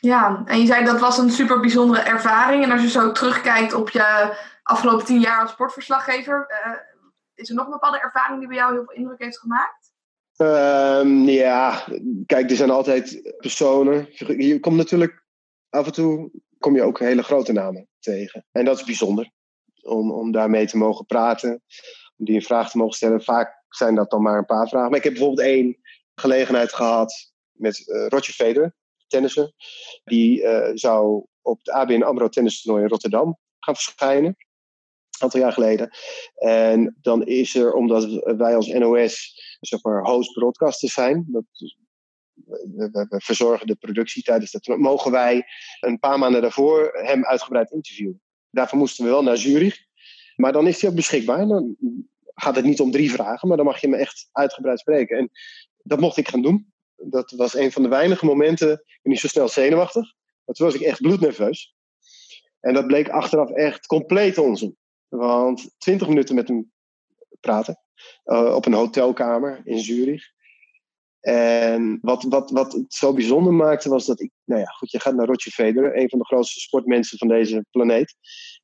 [0.00, 2.64] Ja, en je zei dat was een super bijzondere ervaring.
[2.64, 6.72] En als je zo terugkijkt op je afgelopen tien jaar als sportverslaggever, uh,
[7.34, 9.92] is er nog een bepaalde ervaring die bij jou heel veel indruk heeft gemaakt?
[10.36, 11.84] Um, ja,
[12.26, 14.08] kijk, er zijn altijd personen.
[14.36, 15.24] Je komt natuurlijk
[15.68, 18.46] af en toe kom je ook hele grote namen tegen.
[18.52, 19.30] En dat is bijzonder.
[19.82, 21.62] Om, om daarmee te mogen praten
[22.24, 23.22] die een vraag te mogen stellen.
[23.22, 24.88] Vaak zijn dat dan maar een paar vragen.
[24.88, 25.76] Maar ik heb bijvoorbeeld één
[26.14, 28.74] gelegenheid gehad met uh, Roger Federer,
[29.06, 29.54] tennissen.
[30.04, 34.30] Die uh, zou op het ABN AMRO tennistoernooi in Rotterdam gaan verschijnen.
[34.30, 35.90] Een aantal jaar geleden.
[36.34, 38.04] En dan is er, omdat
[38.36, 41.44] wij als NOS zeg maar, host broadcasters zijn, dat,
[42.34, 45.44] we, verzorgen de productie tijdens dat mogen wij
[45.80, 48.20] een paar maanden daarvoor hem uitgebreid interviewen.
[48.50, 49.90] Daarvoor moesten we wel naar Zurich.
[50.36, 51.46] Maar dan is hij ook beschikbaar.
[51.46, 51.76] Dan
[52.34, 55.18] gaat het niet om drie vragen, maar dan mag je me echt uitgebreid spreken.
[55.18, 55.30] En
[55.82, 56.72] dat mocht ik gaan doen.
[56.96, 58.72] Dat was een van de weinige momenten.
[58.72, 60.14] Ik niet zo snel zenuwachtig.
[60.44, 61.74] Maar toen was ik echt bloednerveus.
[62.60, 64.76] En dat bleek achteraf echt compleet onzin.
[65.08, 66.72] Want twintig minuten met hem
[67.40, 67.78] praten.
[68.24, 70.30] Uh, op een hotelkamer in Zurich.
[71.20, 75.00] En wat, wat, wat het zo bijzonder maakte was dat ik, nou ja, goed, je
[75.00, 78.14] gaat naar Roger Federer, een van de grootste sportmensen van deze planeet.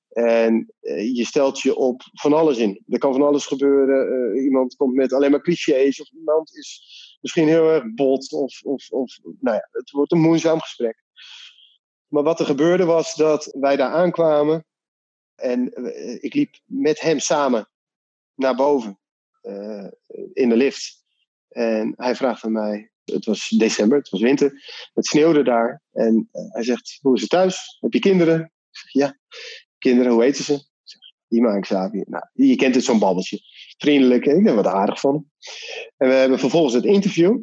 [0.09, 2.85] En uh, je stelt je op van alles in.
[2.89, 4.35] Er kan van alles gebeuren.
[4.37, 6.01] Uh, iemand komt met alleen maar clichés.
[6.01, 6.83] Of iemand is
[7.21, 8.33] misschien heel erg bot.
[8.33, 11.03] Of, of, of nou ja, het wordt een moeizaam gesprek.
[12.07, 14.67] Maar wat er gebeurde was dat wij daar aankwamen.
[15.35, 17.69] En uh, ik liep met hem samen
[18.35, 18.99] naar boven
[20.33, 21.05] in de lift.
[21.49, 22.91] En hij vraagt aan mij.
[23.05, 24.63] Het was december, het was winter.
[24.95, 25.83] Het sneeuwde daar.
[25.93, 27.79] En hij zegt: Hoe is het thuis?
[27.81, 28.53] Heb je kinderen?
[28.93, 29.17] Ja
[29.79, 30.67] kinderen, hoe heten ze?
[31.29, 32.05] Ima en Xavier.
[32.09, 33.39] Nou, je kent het zo'n babbeltje.
[33.79, 35.31] Vriendelijk en ik ben wat aardig van
[35.97, 37.39] En we hebben vervolgens het interview.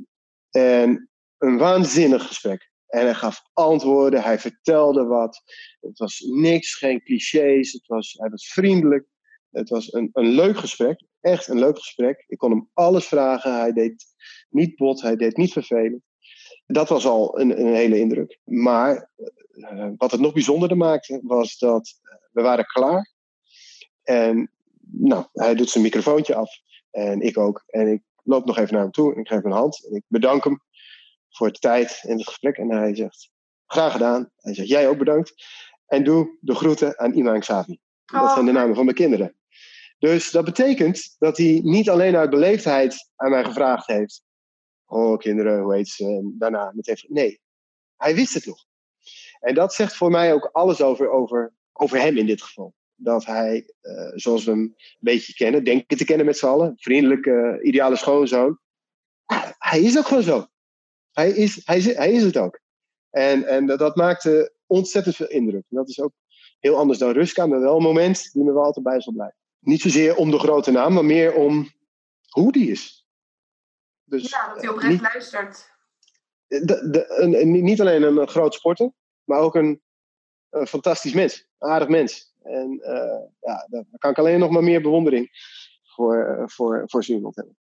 [0.50, 2.72] En een waanzinnig gesprek.
[2.88, 5.42] En hij gaf antwoorden, hij vertelde wat.
[5.80, 7.72] Het was niks, geen clichés.
[7.72, 9.06] Het was, hij was vriendelijk.
[9.52, 11.04] Het was een, een leuk gesprek.
[11.22, 12.24] Echt een leuk gesprek.
[12.28, 13.60] Ik kon hem alles vragen.
[13.60, 14.06] Hij deed
[14.50, 16.02] niet bot, hij deed niet vervelend.
[16.66, 18.40] Dat was al een, een hele indruk.
[18.44, 19.12] Maar
[19.56, 21.99] uh, wat het nog bijzonderder maakte, was dat
[22.32, 23.12] we waren klaar.
[24.03, 24.51] En
[24.91, 26.51] nou, hij doet zijn microfoontje af.
[26.91, 27.64] En ik ook.
[27.68, 29.86] En ik loop nog even naar hem toe en ik geef hem een hand.
[29.86, 30.62] En ik bedank hem
[31.30, 32.58] voor de tijd en het gesprek.
[32.58, 33.30] En hij zegt,
[33.66, 34.32] graag gedaan.
[34.38, 35.34] Hij zegt, jij ook bedankt.
[35.86, 37.80] En doe de groeten aan Iman Xavi.
[38.06, 38.34] Dat oh.
[38.34, 39.36] zijn de namen van mijn kinderen.
[39.99, 44.24] Dus dat betekent dat hij niet alleen uit beleefdheid aan mij gevraagd heeft.
[44.86, 46.06] Oh, kinderen, hoe heet ze?
[46.06, 47.06] En daarna meteen.
[47.08, 47.41] Nee,
[47.97, 48.66] hij wist het nog.
[49.46, 52.74] En dat zegt voor mij ook alles over, over, over hem in dit geval.
[52.96, 56.74] Dat hij, uh, zoals we hem een beetje kennen, denken te kennen met z'n allen,
[56.76, 58.60] vriendelijke, ideale schoonzoon.
[59.58, 60.48] hij is ook gewoon zo.
[61.12, 62.60] Hij is, hij is, hij is het ook.
[63.10, 65.64] En, en dat maakte ontzettend veel indruk.
[65.70, 66.14] En dat is ook
[66.60, 69.38] heel anders dan Ruska, maar wel een moment die me wel altijd bij zal blijven.
[69.60, 71.70] Niet zozeer om de grote naam, maar meer om
[72.30, 73.08] hoe die is.
[74.04, 75.74] Dus, ja, dat hij oprecht niet, luistert.
[76.48, 78.91] De, de, een, niet alleen een groot sporter,
[79.26, 79.82] maar ook een,
[80.49, 81.47] een fantastisch mens.
[81.59, 82.34] Een aardig mens.
[82.43, 85.30] En uh, ja, daar kan ik alleen nog maar meer bewondering
[85.84, 87.57] voor, voor, voor zo iemand hebben.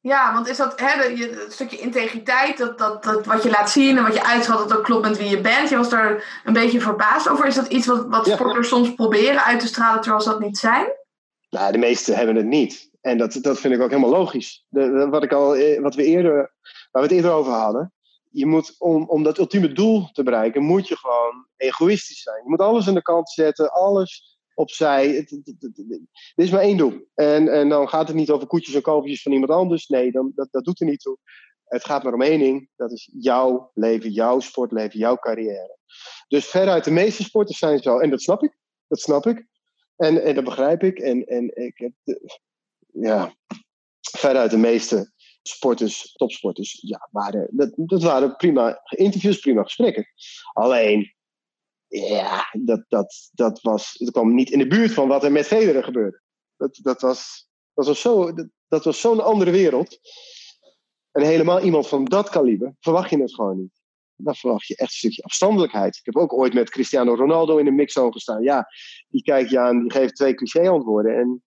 [0.00, 3.96] Ja, want is dat hè, een stukje integriteit, dat, dat, dat wat je laat zien
[3.96, 5.68] en wat je uitschat, dat ook klopt met wie je bent?
[5.68, 7.46] Je was daar een beetje verbaasd over.
[7.46, 10.58] Is dat iets wat, wat sporters soms proberen uit te stralen terwijl ze dat niet
[10.58, 10.86] zijn?
[11.50, 12.90] Nou, de meesten hebben het niet.
[13.00, 14.64] En dat, dat vind ik ook helemaal logisch.
[14.68, 16.34] De, wat, ik al, eh, wat we eerder,
[16.90, 17.93] waar we het eerder over hadden.
[18.34, 22.42] Je moet, om, om dat ultieme doel te bereiken, moet je gewoon egoïstisch zijn.
[22.42, 25.16] Je moet alles aan de kant zetten, alles opzij.
[26.34, 27.08] Er is maar één doel.
[27.14, 29.86] En, en dan gaat het niet over koetjes en kalfjes van iemand anders.
[29.86, 31.18] Nee, dan, dat, dat doet er niet toe.
[31.64, 32.68] Het gaat maar om één ding.
[32.76, 35.78] Dat is jouw leven, jouw sportleven, jouw carrière.
[36.28, 37.98] Dus veruit de meeste sporters zijn zo.
[37.98, 38.56] En dat snap ik.
[38.88, 39.46] Dat snap ik.
[39.96, 40.98] En, en dat begrijp ik.
[40.98, 42.18] En, en ik heb...
[42.92, 43.34] Ja,
[44.00, 45.12] veruit de meeste
[45.48, 50.06] sporters, topsporters, ja, waren, dat, dat waren prima interviews, prima gesprekken.
[50.52, 51.14] Alleen,
[51.86, 55.46] ja, dat, dat, dat, was, dat kwam niet in de buurt van wat er met
[55.46, 56.22] Federer gebeurde.
[56.56, 58.32] Dat, dat was, dat was zo,
[58.68, 59.98] dat, was zo'n andere wereld.
[61.10, 63.82] En helemaal iemand van dat kaliber verwacht je het gewoon niet.
[64.16, 65.96] Dan verwacht je echt een stukje afstandelijkheid.
[65.96, 68.42] Ik heb ook ooit met Cristiano Ronaldo in een mixzone gestaan.
[68.42, 68.68] Ja,
[69.08, 71.18] die kijkt je aan, die geeft twee cliché-antwoorden.
[71.18, 71.43] En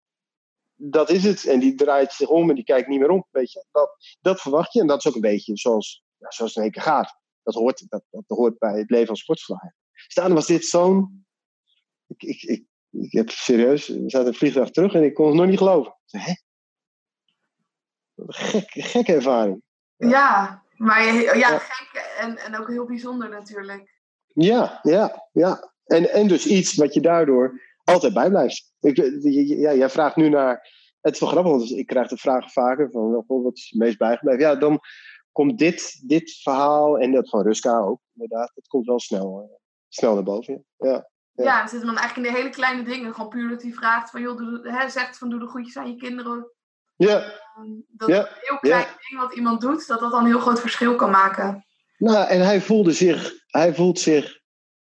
[0.76, 1.46] dat is het.
[1.46, 3.26] En die draait zich om en die kijkt niet meer om.
[3.32, 3.66] Weet je.
[3.72, 4.80] Dat, dat verwacht je.
[4.82, 7.20] En dat is ook een beetje zoals, ja, zoals het in één keer gaat.
[7.44, 9.76] Dat hoort, dat, dat hoort bij het leven als sportverslager.
[9.94, 11.26] Staan was dit zo'n.
[12.08, 15.36] Ik, ik, ik, ik heb serieus, we zaten een vliegtuig terug en ik kon het
[15.36, 15.96] nog niet geloven.
[16.06, 16.34] Hè?
[18.16, 19.62] Gek, gekke ervaring.
[19.98, 24.02] Ja, maar ja, ja, gek en, en ook heel bijzonder natuurlijk.
[24.34, 25.74] Ja, ja, ja.
[25.86, 28.74] En, en dus iets wat je daardoor altijd bijblijft.
[28.80, 28.98] Ik,
[29.48, 30.74] ja, jij vraagt nu naar.
[31.02, 33.98] Het is wel grappig, want ik krijg de vraag vaker van wat is het meest
[33.98, 34.42] bijgebleven.
[34.42, 34.80] Ja, dan
[35.32, 38.52] komt dit, dit verhaal en dat van Ruska ook, inderdaad.
[38.56, 39.56] Het komt wel snel eh,
[39.90, 40.66] snel naar boven.
[40.78, 41.10] Ja.
[41.32, 43.14] Ja, ja dan zit dan eigenlijk in de hele kleine dingen.
[43.14, 45.90] Gewoon puur dat hij vraagt van, joh, doe, hè, zegt van doe de groetjes aan
[45.90, 46.52] je kinderen.
[46.96, 47.22] Ja.
[47.22, 48.20] Ehm, dat ja.
[48.20, 51.12] een heel klein ding wat iemand doet, dat dat dan een heel groot verschil kan
[51.12, 51.66] maken.
[51.98, 54.40] Nou, en hij voelde zich, hij voelt zich,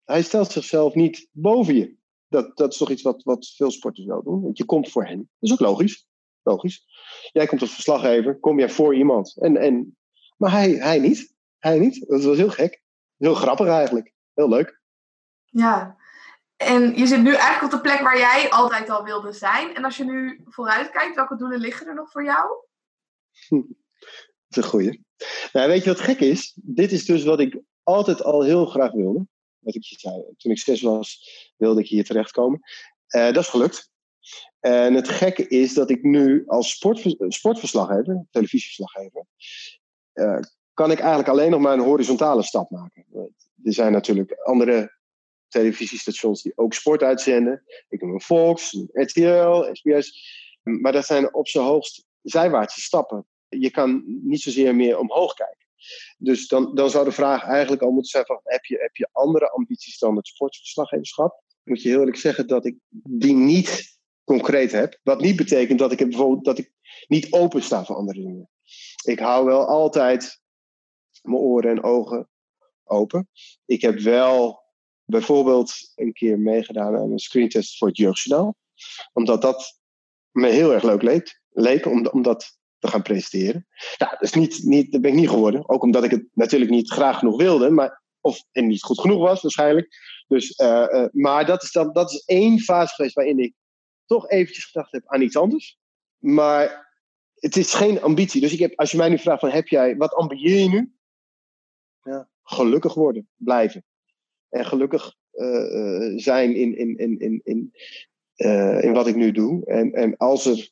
[0.04, 2.00] hij stelt zichzelf niet boven je.
[2.32, 4.42] Dat, dat is toch iets wat, wat veel sporters wel doen.
[4.42, 5.18] Want je komt voor hen.
[5.18, 6.08] Dat is ook logisch.
[6.44, 6.86] Logisch.
[7.32, 9.38] Jij komt als verslaggever, kom jij voor iemand.
[9.38, 9.98] En, en,
[10.38, 11.34] maar hij, hij niet.
[11.58, 12.08] Hij niet.
[12.08, 12.84] Dat was heel gek.
[13.18, 14.14] Heel grappig eigenlijk.
[14.34, 14.82] Heel leuk.
[15.46, 15.98] Ja,
[16.56, 19.76] en je zit nu eigenlijk op de plek waar jij altijd al wilde zijn.
[19.76, 22.48] En als je nu vooruit kijkt, welke doelen liggen er nog voor jou?
[23.50, 23.64] Dat
[24.50, 25.06] is een goeie.
[25.52, 26.58] Nou, weet je wat gek is?
[26.62, 29.28] Dit is dus wat ik altijd al heel graag wilde.
[29.62, 32.60] Wat ik je zei, toen ik zes was, wilde ik hier terechtkomen.
[33.16, 33.90] Uh, dat is gelukt.
[34.60, 39.26] En het gekke is dat ik nu als sport, sportverslaggever, televisieverslaggever,
[40.14, 40.40] uh,
[40.74, 43.06] kan ik eigenlijk alleen nog maar een horizontale stap maken.
[43.64, 45.00] Er zijn natuurlijk andere
[45.48, 47.64] televisiestations die ook sport uitzenden.
[47.90, 50.40] Ik noem een Fox, RTL, SBS.
[50.64, 53.26] Maar dat zijn op zijn hoogst zijwaartse stappen.
[53.48, 55.61] Je kan niet zozeer meer omhoog kijken.
[56.18, 59.10] Dus dan, dan zou de vraag eigenlijk al moeten zijn: van, heb, je, heb je
[59.12, 61.42] andere ambities dan het sportverslaggeverschap?
[61.64, 65.00] Moet je heel eerlijk zeggen dat ik die niet concreet heb.
[65.04, 66.72] Wat niet betekent dat ik, bijvoorbeeld, dat ik
[67.08, 68.50] niet open sta voor andere dingen.
[69.04, 70.42] Ik hou wel altijd
[71.22, 72.30] mijn oren en ogen
[72.84, 73.30] open.
[73.66, 74.64] Ik heb wel
[75.04, 78.56] bijvoorbeeld een keer meegedaan aan een screentest voor het Jeugdjournaal.
[79.14, 79.80] Omdat dat
[80.32, 83.68] me heel erg leuk leek, leek om, om dat te gaan presenteren.
[83.98, 85.70] Nou, dat, is niet, niet, dat ben ik niet geworden.
[85.70, 87.70] Ook omdat ik het natuurlijk niet graag genoeg wilde.
[87.70, 89.90] Maar, of en niet goed genoeg was waarschijnlijk.
[90.28, 93.54] Dus, uh, uh, maar dat is, dan, dat is één fase geweest waarin ik
[94.06, 95.78] toch eventjes gedacht heb aan iets anders.
[96.18, 96.94] Maar
[97.36, 98.42] het is geen ambitie.
[98.42, 100.94] Dus ik heb, als je mij nu vraagt van heb jij, wat ambieer je nu?
[102.02, 103.86] Ja, gelukkig worden, blijven
[104.50, 107.74] en gelukkig eh, eh, zijn in, in, in, in, in,
[108.84, 109.66] in wat ik nu doe.
[109.66, 110.72] En, en als er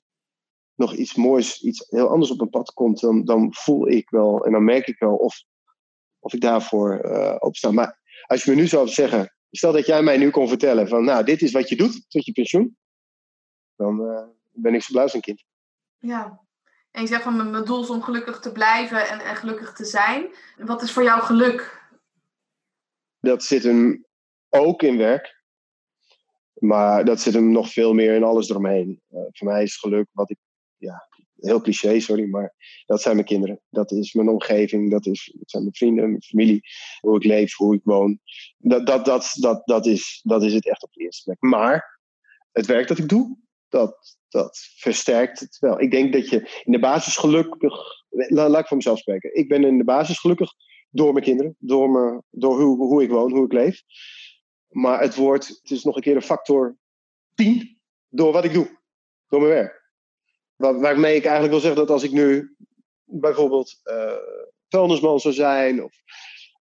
[0.80, 4.45] nog iets moois, iets heel anders op mijn pad komt, dan, dan voel ik wel
[4.45, 5.43] en dan merk ik wel of,
[6.19, 7.71] of ik daarvoor uh, opsta.
[7.71, 11.03] Maar als je me nu zou zeggen, Stel dat jij mij nu kon vertellen van,
[11.03, 12.77] nou, dit is wat je doet tot je pensioen.
[13.75, 15.43] Dan uh, ben ik zo blij als een kind.
[15.97, 16.41] Ja.
[16.91, 19.86] En je zegt van, mijn doel is om gelukkig te blijven en, en gelukkig te
[19.86, 20.34] zijn.
[20.57, 21.89] Wat is voor jou geluk?
[23.19, 24.05] Dat zit hem
[24.49, 25.38] ook in werk.
[26.53, 29.01] Maar dat zit hem nog veel meer in alles eromheen.
[29.09, 30.38] Uh, voor mij is geluk wat ik,
[30.80, 32.55] ja, heel cliché, sorry, maar
[32.86, 33.61] dat zijn mijn kinderen.
[33.69, 36.61] Dat is mijn omgeving, dat, is, dat zijn mijn vrienden, mijn familie,
[36.99, 38.19] hoe ik leef, hoe ik woon.
[38.57, 41.41] Dat, dat, dat, dat, dat, is, dat is het echt op de eerste plek.
[41.41, 41.99] Maar
[42.51, 43.38] het werk dat ik doe,
[43.69, 45.82] dat, dat versterkt het wel.
[45.82, 47.73] Ik denk dat je in de basis gelukkig,
[48.09, 49.36] laat, ik voor mezelf spreken.
[49.36, 50.51] Ik ben in de basis gelukkig
[50.89, 53.82] door mijn kinderen, door, me, door hoe, hoe ik woon, hoe ik leef.
[54.67, 56.77] Maar het wordt, het is nog een keer een factor
[57.36, 58.80] 10 door wat ik doe,
[59.27, 59.78] door mijn werk.
[60.60, 62.55] Waar, waarmee ik eigenlijk wil zeggen dat als ik nu
[63.03, 64.14] bijvoorbeeld uh,
[64.68, 65.93] vuilnisman zou zijn, of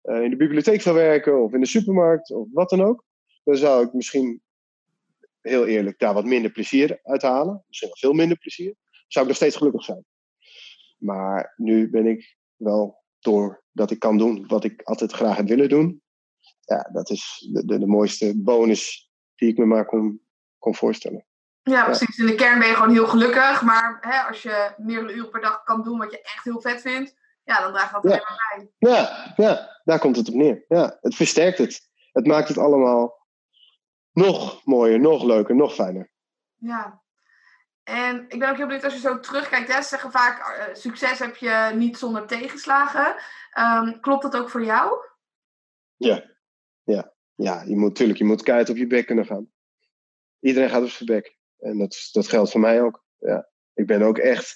[0.03, 3.05] uh, in de bibliotheek zou werken, of in de supermarkt, of wat dan ook,
[3.45, 4.43] dan zou ik misschien
[5.41, 7.65] heel eerlijk daar wat minder plezier uit halen.
[7.67, 8.75] Misschien wel veel minder plezier.
[9.07, 10.05] Zou ik nog steeds gelukkig zijn.
[10.99, 15.69] Maar nu ben ik wel, doordat ik kan doen wat ik altijd graag heb willen
[15.69, 16.03] doen,
[16.61, 20.21] ja, dat is de, de, de mooiste bonus die ik me maar kon,
[20.59, 21.28] kon voorstellen.
[21.69, 22.19] Ja, precies.
[22.19, 23.63] In de kern ben je gewoon heel gelukkig.
[23.63, 26.81] Maar hè, als je meerdere uren per dag kan doen wat je echt heel vet
[26.81, 27.15] vindt,
[27.45, 28.11] ja, dan draagt dat ja.
[28.11, 28.91] alleen bij.
[28.91, 30.65] Ja, ja, daar komt het op neer.
[30.69, 31.89] Ja, het versterkt het.
[32.13, 33.27] Het maakt het allemaal
[34.13, 36.11] nog mooier, nog leuker, nog fijner.
[36.57, 37.03] Ja.
[37.83, 39.73] En ik ben ook heel benieuwd als je zo terugkijkt.
[39.73, 43.17] Hè, ze zeggen vaak, uh, succes heb je niet zonder tegenslagen.
[43.59, 45.07] Um, klopt dat ook voor jou?
[45.97, 46.25] Ja,
[46.83, 47.13] ja.
[47.35, 49.51] ja je moet natuurlijk je moet keihard op je bek kunnen gaan.
[50.41, 51.38] Iedereen gaat op zijn bek.
[51.59, 53.05] En dat, dat geldt voor mij ook.
[53.19, 53.49] Ja.
[53.75, 54.55] Ik ben ook echt,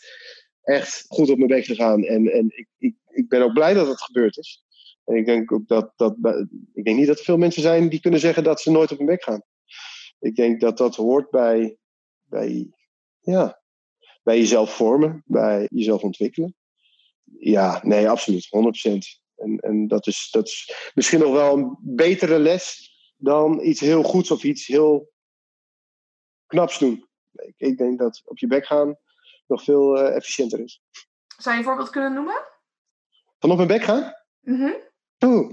[0.63, 2.05] echt goed op mijn bek gegaan.
[2.05, 4.65] En, en ik, ik, ik ben ook blij dat het gebeurd is.
[5.05, 6.17] En ik denk ook dat, dat.
[6.75, 8.99] Ik denk niet dat er veel mensen zijn die kunnen zeggen dat ze nooit op
[8.99, 9.43] hun bek gaan.
[10.19, 11.77] Ik denk dat dat hoort bij,
[12.23, 12.71] bij,
[13.21, 13.63] ja,
[14.23, 16.57] bij jezelf vormen, bij jezelf ontwikkelen.
[17.39, 18.49] Ja, nee, absoluut,
[18.87, 19.23] 100%.
[19.37, 24.03] En, en dat, is, dat is misschien nog wel een betere les dan iets heel
[24.03, 25.12] goeds of iets heel
[26.53, 27.09] knaps doen.
[27.33, 28.97] Ik, ik denk dat op je bek gaan
[29.47, 30.83] nog veel uh, efficiënter is.
[31.37, 32.45] Zou je een voorbeeld kunnen noemen?
[33.39, 34.13] Van op mijn bek gaan?
[34.41, 34.91] Mm
[35.25, 35.51] Oeh,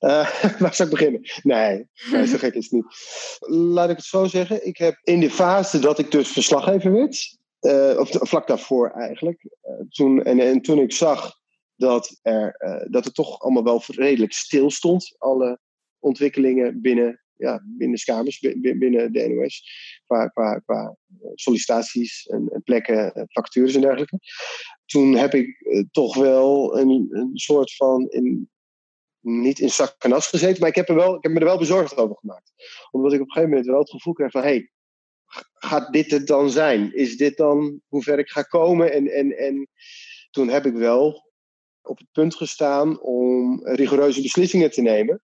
[0.00, 1.20] uh, waar zou ik beginnen?
[1.42, 2.86] Nee, nee, zo gek is het niet.
[3.74, 4.66] Laat ik het zo zeggen.
[4.66, 9.44] Ik heb in de fase dat ik dus verslaggever werd, uh, of vlak daarvoor eigenlijk,
[9.44, 11.32] uh, toen, en, en toen ik zag
[11.76, 12.56] dat, er,
[12.90, 15.58] dat het toch allemaal wel redelijk stil stond, alle
[15.98, 19.64] ontwikkelingen binnen, ja, binnen Skamers, binnen de NOS,
[20.06, 20.96] qua, qua, qua
[21.34, 24.18] sollicitaties en, en plekken, vacatures en dergelijke.
[24.86, 28.50] Toen heb ik toch wel een, een soort van in,
[29.20, 31.44] niet in zak en as gezeten, maar ik heb, er wel, ik heb me er
[31.44, 32.52] wel bezorgd over gemaakt.
[32.90, 34.70] Omdat ik op een gegeven moment wel het gevoel kreeg van, hey,
[35.54, 36.94] gaat dit het dan zijn?
[36.94, 38.92] Is dit dan hoe ver ik ga komen?
[38.92, 39.68] En, en, en
[40.30, 41.28] toen heb ik wel
[41.82, 45.22] op het punt gestaan om rigoureuze beslissingen te nemen.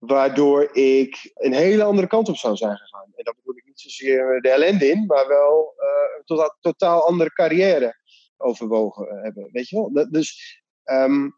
[0.00, 3.12] Waardoor ik een hele andere kant op zou zijn gegaan.
[3.14, 7.06] En dat bedoel ik niet zozeer de ellende in, maar wel uh, een totaal, totaal
[7.06, 7.96] andere carrière
[8.36, 9.48] overwogen hebben.
[9.52, 9.92] Weet je wel?
[9.92, 11.34] Dat, dus um,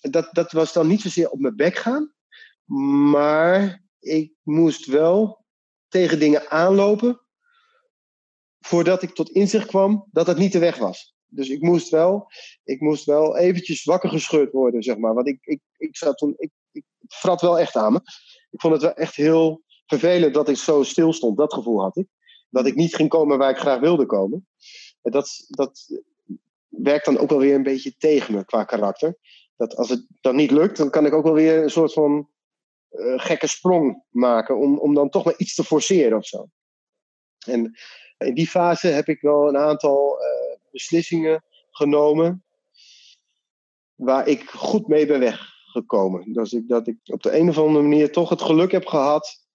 [0.00, 2.14] dat, dat was dan niet zozeer op mijn bek gaan.
[3.10, 5.44] Maar ik moest wel
[5.88, 7.20] tegen dingen aanlopen.
[8.60, 11.14] Voordat ik tot inzicht kwam dat het niet de weg was.
[11.26, 12.30] Dus ik moest wel,
[12.64, 15.14] ik moest wel eventjes wakker gescheurd worden, zeg maar.
[15.14, 16.50] Want ik, ik, ik zat toen, ik
[17.08, 18.00] vrat wel echt aan me.
[18.50, 21.36] Ik vond het wel echt heel vervelend dat ik zo stil stond.
[21.36, 22.06] Dat gevoel had ik.
[22.50, 24.48] Dat ik niet ging komen waar ik graag wilde komen.
[25.02, 26.02] En dat, dat
[26.68, 29.18] werkt dan ook wel weer een beetje tegen me qua karakter
[29.56, 32.28] dat als het dan niet lukt, dan kan ik ook wel weer een soort van
[32.90, 36.48] uh, gekke sprong maken om, om dan toch maar iets te forceren of zo.
[37.46, 37.78] En
[38.18, 42.44] in die fase heb ik wel een aantal uh, beslissingen genomen
[43.94, 45.22] waar ik goed mee ben
[45.76, 46.32] weggekomen.
[46.32, 49.46] Dus ik, dat ik op de een of andere manier toch het geluk heb gehad.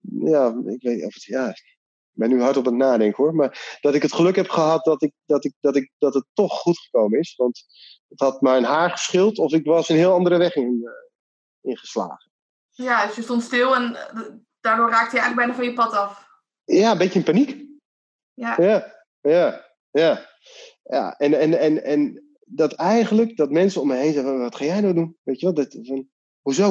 [0.00, 1.78] Ja, ik weet of het, ja, ik
[2.10, 3.34] ben nu hard op het nadenken hoor.
[3.34, 6.24] Maar dat ik het geluk heb gehad dat, ik, dat, ik, dat, ik, dat het
[6.32, 7.34] toch goed gekomen is.
[7.36, 7.64] Want
[8.08, 10.90] het had mijn haar geschild of ik was een heel andere weg in, uh,
[11.60, 12.30] ingeslagen.
[12.70, 14.20] Ja, dus je stond stil en uh,
[14.60, 16.26] daardoor raakte je eigenlijk bijna van je pad af.
[16.64, 17.66] Ja, een beetje in paniek.
[18.34, 18.54] Ja.
[18.60, 20.30] Ja, ja, ja.
[20.82, 21.18] ja.
[21.18, 24.80] En, en, en, en dat eigenlijk, dat mensen om me heen zeggen, wat ga jij
[24.80, 25.16] nou doen?
[25.22, 26.08] Weet je wel, dat, van,
[26.40, 26.70] hoezo?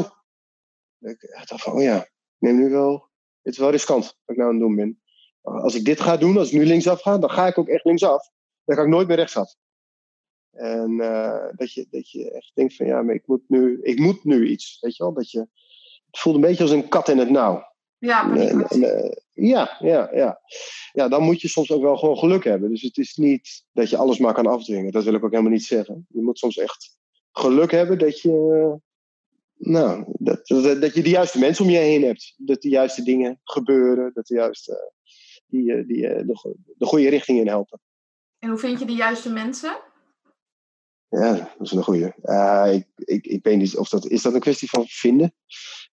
[0.99, 2.07] Ik dacht van, oh ja,
[2.37, 3.09] neem nu wel,
[3.41, 5.01] het is wel riskant wat ik nou aan het doen ben.
[5.41, 7.85] Als ik dit ga doen, als ik nu linksaf ga, dan ga ik ook echt
[7.85, 8.29] linksaf.
[8.63, 9.55] Dan ga ik nooit meer rechtsaf.
[10.51, 13.99] En uh, dat, je, dat je echt denkt van ja, maar ik moet nu, ik
[13.99, 14.77] moet nu iets.
[14.81, 15.13] Weet je wel?
[15.13, 15.39] Dat je,
[16.05, 17.72] het voelt een beetje als een kat in het nauw.
[18.03, 20.39] Ja, eh, ja, ja, ja.
[20.91, 22.69] Ja, dan moet je soms ook wel gewoon geluk hebben.
[22.69, 24.91] Dus het is niet dat je alles maar kan afdwingen.
[24.91, 26.05] Dat wil ik ook helemaal niet zeggen.
[26.09, 26.97] Je moet soms echt
[27.31, 31.77] geluk hebben dat je, eh, nou, dat, dat, dat je de juiste mensen om je
[31.77, 32.33] heen hebt.
[32.37, 34.11] Dat de juiste dingen gebeuren.
[34.13, 34.93] Dat de juiste,
[35.47, 37.79] die, eh, die eh, de, de goede richting in helpen.
[38.39, 39.77] En hoe vind je de juiste mensen?
[41.09, 42.15] Ja, dat is een goede.
[42.73, 44.05] ik, ik, ik weet niet of dat.
[44.05, 45.33] Is dat een kwestie van vinden?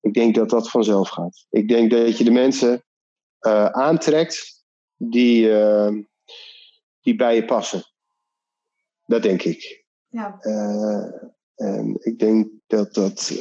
[0.00, 1.46] Ik denk dat dat vanzelf gaat.
[1.50, 2.84] Ik denk dat je de mensen
[3.38, 4.64] eh, aantrekt
[4.96, 5.92] die, eh,
[7.00, 7.82] die bij je passen.
[9.06, 9.84] Dat denk ik.
[10.08, 11.04] Ja, Eh,
[11.54, 13.32] en ik denk dat dat.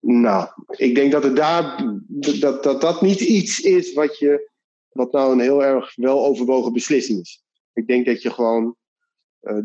[0.00, 1.84] nou, ik denk dat het daar.
[2.08, 4.48] Dat, dat dat niet iets is wat je.
[4.88, 7.42] Wat nou een heel erg wel overwogen beslissing is.
[7.72, 8.76] Ik denk dat je gewoon.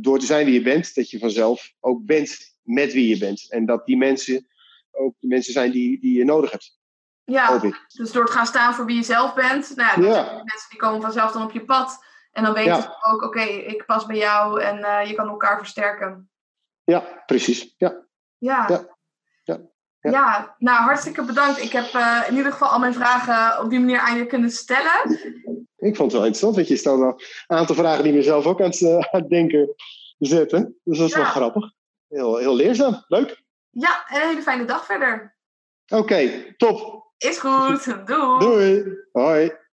[0.01, 3.51] door te zijn wie je bent, dat je vanzelf ook bent met wie je bent.
[3.51, 4.47] En dat die mensen
[4.97, 6.77] ook de mensen zijn die, die je nodig hebt.
[7.23, 7.59] ja.
[7.97, 9.75] Dus door te gaan staan voor wie je zelf bent.
[9.75, 12.03] Nou ja, mensen die komen vanzelf dan op je pad.
[12.31, 12.81] En dan weten Ja.
[12.81, 16.29] ze ook, oké, ik pas bij jou en eh, je kan elkaar versterken.
[16.83, 17.73] Ja, precies.
[17.77, 18.03] Ja.
[18.37, 18.67] Ja.
[19.43, 19.59] Ja.
[19.99, 20.55] Ja.
[20.57, 21.61] Nou hartstikke bedankt.
[21.63, 24.49] Ik heb eh, in ieder geval al mijn vragen op die manier aan je kunnen
[24.49, 25.19] stellen.
[25.77, 28.61] Ik vond het wel interessant, want je stelde wel een aantal vragen die mezelf ook
[28.61, 29.73] aan het, aan het denken
[30.17, 30.79] zetten.
[30.83, 31.71] Dus dat is wel grappig.
[32.07, 33.03] Heel, heel leerzaam.
[33.07, 33.43] Leuk.
[33.77, 35.37] Ja, en een hele fijne dag verder.
[35.87, 37.05] Oké, top.
[37.17, 38.07] Is goed.
[38.07, 38.39] Doei.
[38.39, 38.83] Doei.
[39.11, 39.51] Hoi.